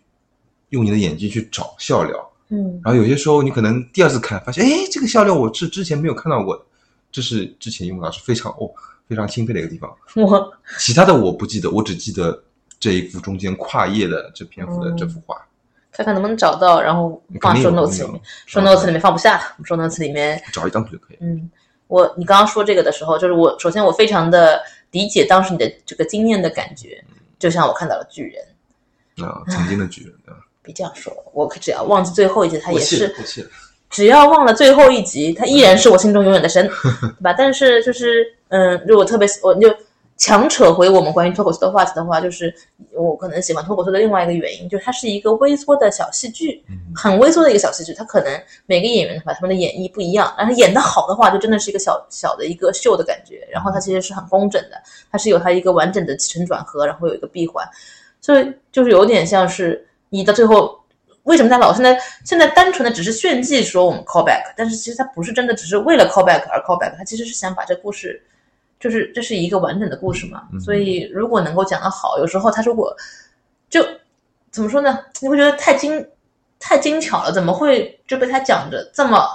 [0.69, 6.63] 用你的眼睛去找笑料，嗯然后有些时候你可能第二次看发现，哎，这个笑料我是之前没有看到过的，
[7.11, 8.69] 这是之前用到是非常哦
[9.07, 9.91] 非常钦佩的一个地方。
[10.15, 12.43] 我 其他的我不记得，我只记得
[12.79, 15.35] 这一幅中间跨页的这篇幅的嗯这幅画。
[15.91, 21.17] 看看能不能找到，然后放肯定 show notes 里面，show notes 里面放不下，show notes 里面找一张图就可以。
[21.21, 21.49] 嗯，
[21.87, 27.01] 我你刚刚说这个的时候，就是我首先我非常的理解当时你的这个经验的感觉，
[27.39, 30.13] 就像我看到了巨人，啊，曾经的巨人？
[30.65, 33.13] 别这样说，我只要忘记最后一集，他也是。
[33.87, 36.67] 只要忘了最后一集，他依然是我心中永远的神，
[36.99, 37.31] 对吧？
[37.31, 39.73] 但是就是嗯，如果特别我就
[40.17, 42.53] 强扯回我们关于脱口秀的话题的话，就是
[42.91, 53.47] 我可能喜欢脱口秀的另外一个原因，就是它是一个微缩的小戏剧，嗯很微缩的一个小戏剧，它可能每个演员把他们的演绎不一样，但是演得好的话，就真的是一个小小的一个秀的感觉。
[53.51, 57.65] 然后它其实是很工整的，它是有它一个完整的起承转合，然后有一个闭环，
[58.19, 60.81] 所以就是有点像是你到最后。
[61.25, 68.21] 为什么他老现在现在单纯的只是炫技说我们 callback，但是其实他不是真的只是为了 callback 而 callback，他其实是想把这故事，
[68.79, 70.47] 就是这是一个完整的故事嘛。
[70.53, 72.95] 嗯所以如果能够讲得好，有时候他如果
[73.71, 73.83] 就
[74.51, 74.99] 怎么说呢？
[75.19, 76.07] 你会觉得太精
[76.59, 79.27] 太精巧了，怎么会就被他讲着这么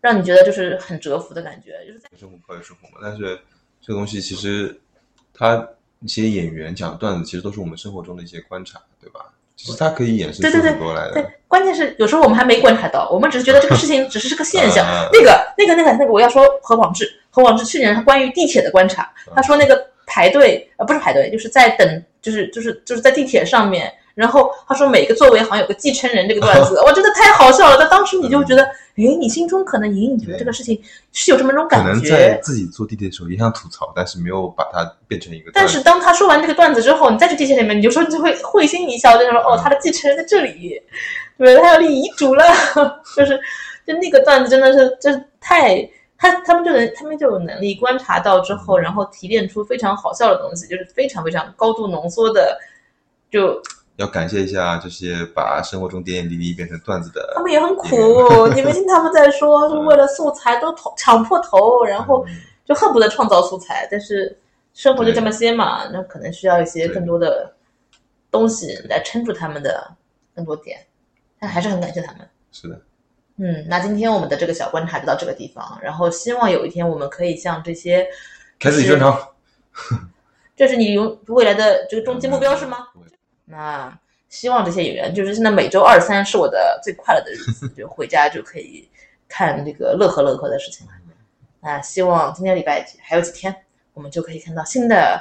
[0.00, 1.84] 让你觉得就是很折服的感觉？
[1.84, 3.36] 就是在生活靠有生活嘛，但是
[3.82, 4.80] 这个东西其实
[5.34, 5.68] 他
[5.98, 9.32] 一些演员讲段子，其实都是我们生活中的一些观察，对吧？
[9.58, 11.14] 其实它可以衍生出对对对很多来的。
[11.14, 14.86] 对，关键是有时候我们还没观察到，我们只是觉得这个事情 只是个现象。
[14.86, 27.76] 啊那个、那个、那个、那个，我要说何广智，何广智去年他关于地铁的观察，他说那个排队呃不是排队，就是在等，就是就是就是在地铁上面，然后他说每个座位好像有个继承人这个段子， 我，真的太好笑了。
[27.78, 28.64] 但当时你就觉得，
[28.96, 30.76] 诶，你心中可能隐隐觉得这个事情
[31.12, 32.40] 是有这么一种感觉可能在觉。
[32.42, 35.52] 自己坐地铁的时候也想吐槽，但是没有把它变成一个。
[35.54, 40.82] 但是当他说完这个段子之后，你再去地铁里面，你就说你就会会心一笑，就是说哦，他的继承人在这里，
[41.38, 42.44] 对，他要立遗嘱了，
[43.16, 43.40] 就是
[43.86, 45.88] 就那个段子真的是就是太
[46.18, 52.58] 他他们就能他们就有能力观察到之后，然后提炼出非常好笑的东西，就是非常非常高度浓缩的，
[53.30, 53.62] 就
[53.98, 57.32] 要感谢一下这些把生活中点点滴滴变成段子的。
[57.34, 64.38] 他们也很苦， 你没听他们在说， 是为了素材都头抢破头，然后嗯就恨不得创造素材，但是
[64.72, 67.52] 生活就这么些嘛，那可能需要一些更多的
[68.30, 69.90] 东西来撑住他们的
[70.34, 70.78] 更多点，
[71.40, 72.20] 但还是很感谢他们。
[72.52, 72.80] 是的，
[73.38, 78.06] 嗯，那今天我们的这个小观察就到这个地方，然后希望有一天我们可以像这些，
[78.60, 79.28] 开自己专场。
[80.54, 82.86] 这是你永未来的这个终极目标是吗？
[83.48, 88.88] 那希望这些演员，就是现在每周二三是我的最快乐的日子， 就回家就可以
[89.26, 90.92] 看这个乐呵乐呵的事情了。
[91.60, 93.54] 那希望今天礼拜几还有几天，
[93.94, 95.20] 我们就可以看到新的，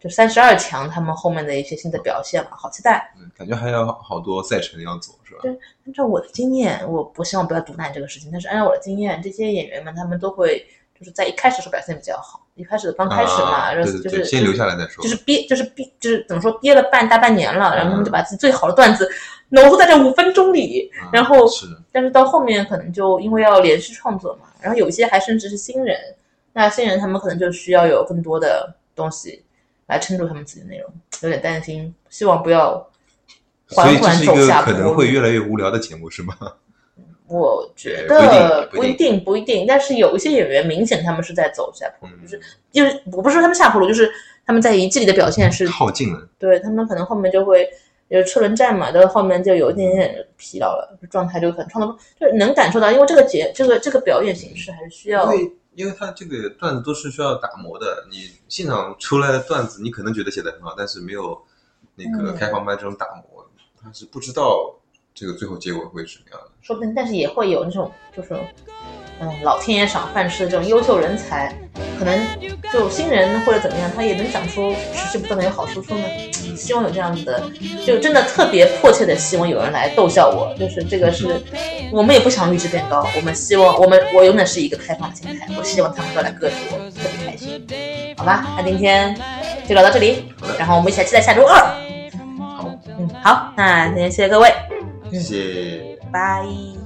[0.00, 3.12] 就三十二强他们后面的一些新的表现了，好期待。
[3.16, 5.38] 嗯感觉还有好多赛程要走，是吧？
[5.42, 5.52] 对
[5.86, 10.66] 按照我的经验，我不希望不要毒奶这个事情，但是按照我的经验，这些演员们他们都会
[10.98, 15.02] 就是在一开始的时候表现比较好，一开始刚开始嘛，啊然后就是先留下来再说。
[15.02, 19.08] 就是憋，就是憋，就是怎么说，憋了半大半年了，然后他们就把自己最好的段子
[19.50, 25.96] 浓缩在这五分钟里，啊然后是，但是到后面可能就因为要连续创作嘛，然后有一些还甚至是新人，
[26.52, 29.44] 那新人他们可能就需要有更多的东西
[29.86, 30.92] 来撑住他们自己的内容，
[31.22, 32.72] 有点担心，希望不要
[33.68, 34.78] 所缓缓以这是一个走下坡路。
[34.78, 36.36] 可能会越来越无聊的节目，是吗？
[37.28, 39.66] 我觉得不一定不一定。
[39.66, 42.26] 但是有一些演员明显他们是在走下坡路，嗯。
[42.26, 44.10] 就是就是我不是说他们下坡路，就是
[44.46, 47.68] 他们在一季里的表现是耗尽了，对他们可能后面就会
[48.08, 61.40] 有车轮战嘛，到后面就有一点点疲劳了，状态就很创作不，就是能感受到，因为这个节这个这个表演形式还是需要因为因为他这个段子都是需要打磨的，你现场出来的段子，你可能觉得写的很好，但是没有
[61.94, 62.36] 那个嗯。
[62.36, 63.46] 开放麦这种打磨，
[63.80, 64.74] 他是不知道
[65.18, 66.46] 这个最后结果会是什么样的。
[66.62, 68.34] 说不定，但是也会有那种就是
[69.20, 71.52] 嗯老天爷赏饭吃的这种优秀人才，
[71.98, 72.16] 可能
[72.72, 76.04] 就新人或者怎么样，他也能讲出持续不断的有好输出呢。
[76.54, 77.50] 希望有这样子的，
[77.86, 81.40] 就真的特别迫切的希望有人来逗笑我，就是这个是
[81.92, 87.66] 我们也不想阈值变高，我们希望我们我永远是一个开放的心态，我希望他们都来歌我，特别开心。
[88.16, 89.16] 好吧，那今天
[89.66, 91.56] 就聊到这里，然后我们一起来期待下周二。
[92.56, 94.52] 好，嗯，好，那今天谢谢各位，
[95.10, 95.98] 谢谢。
[96.12, 96.77] 拜。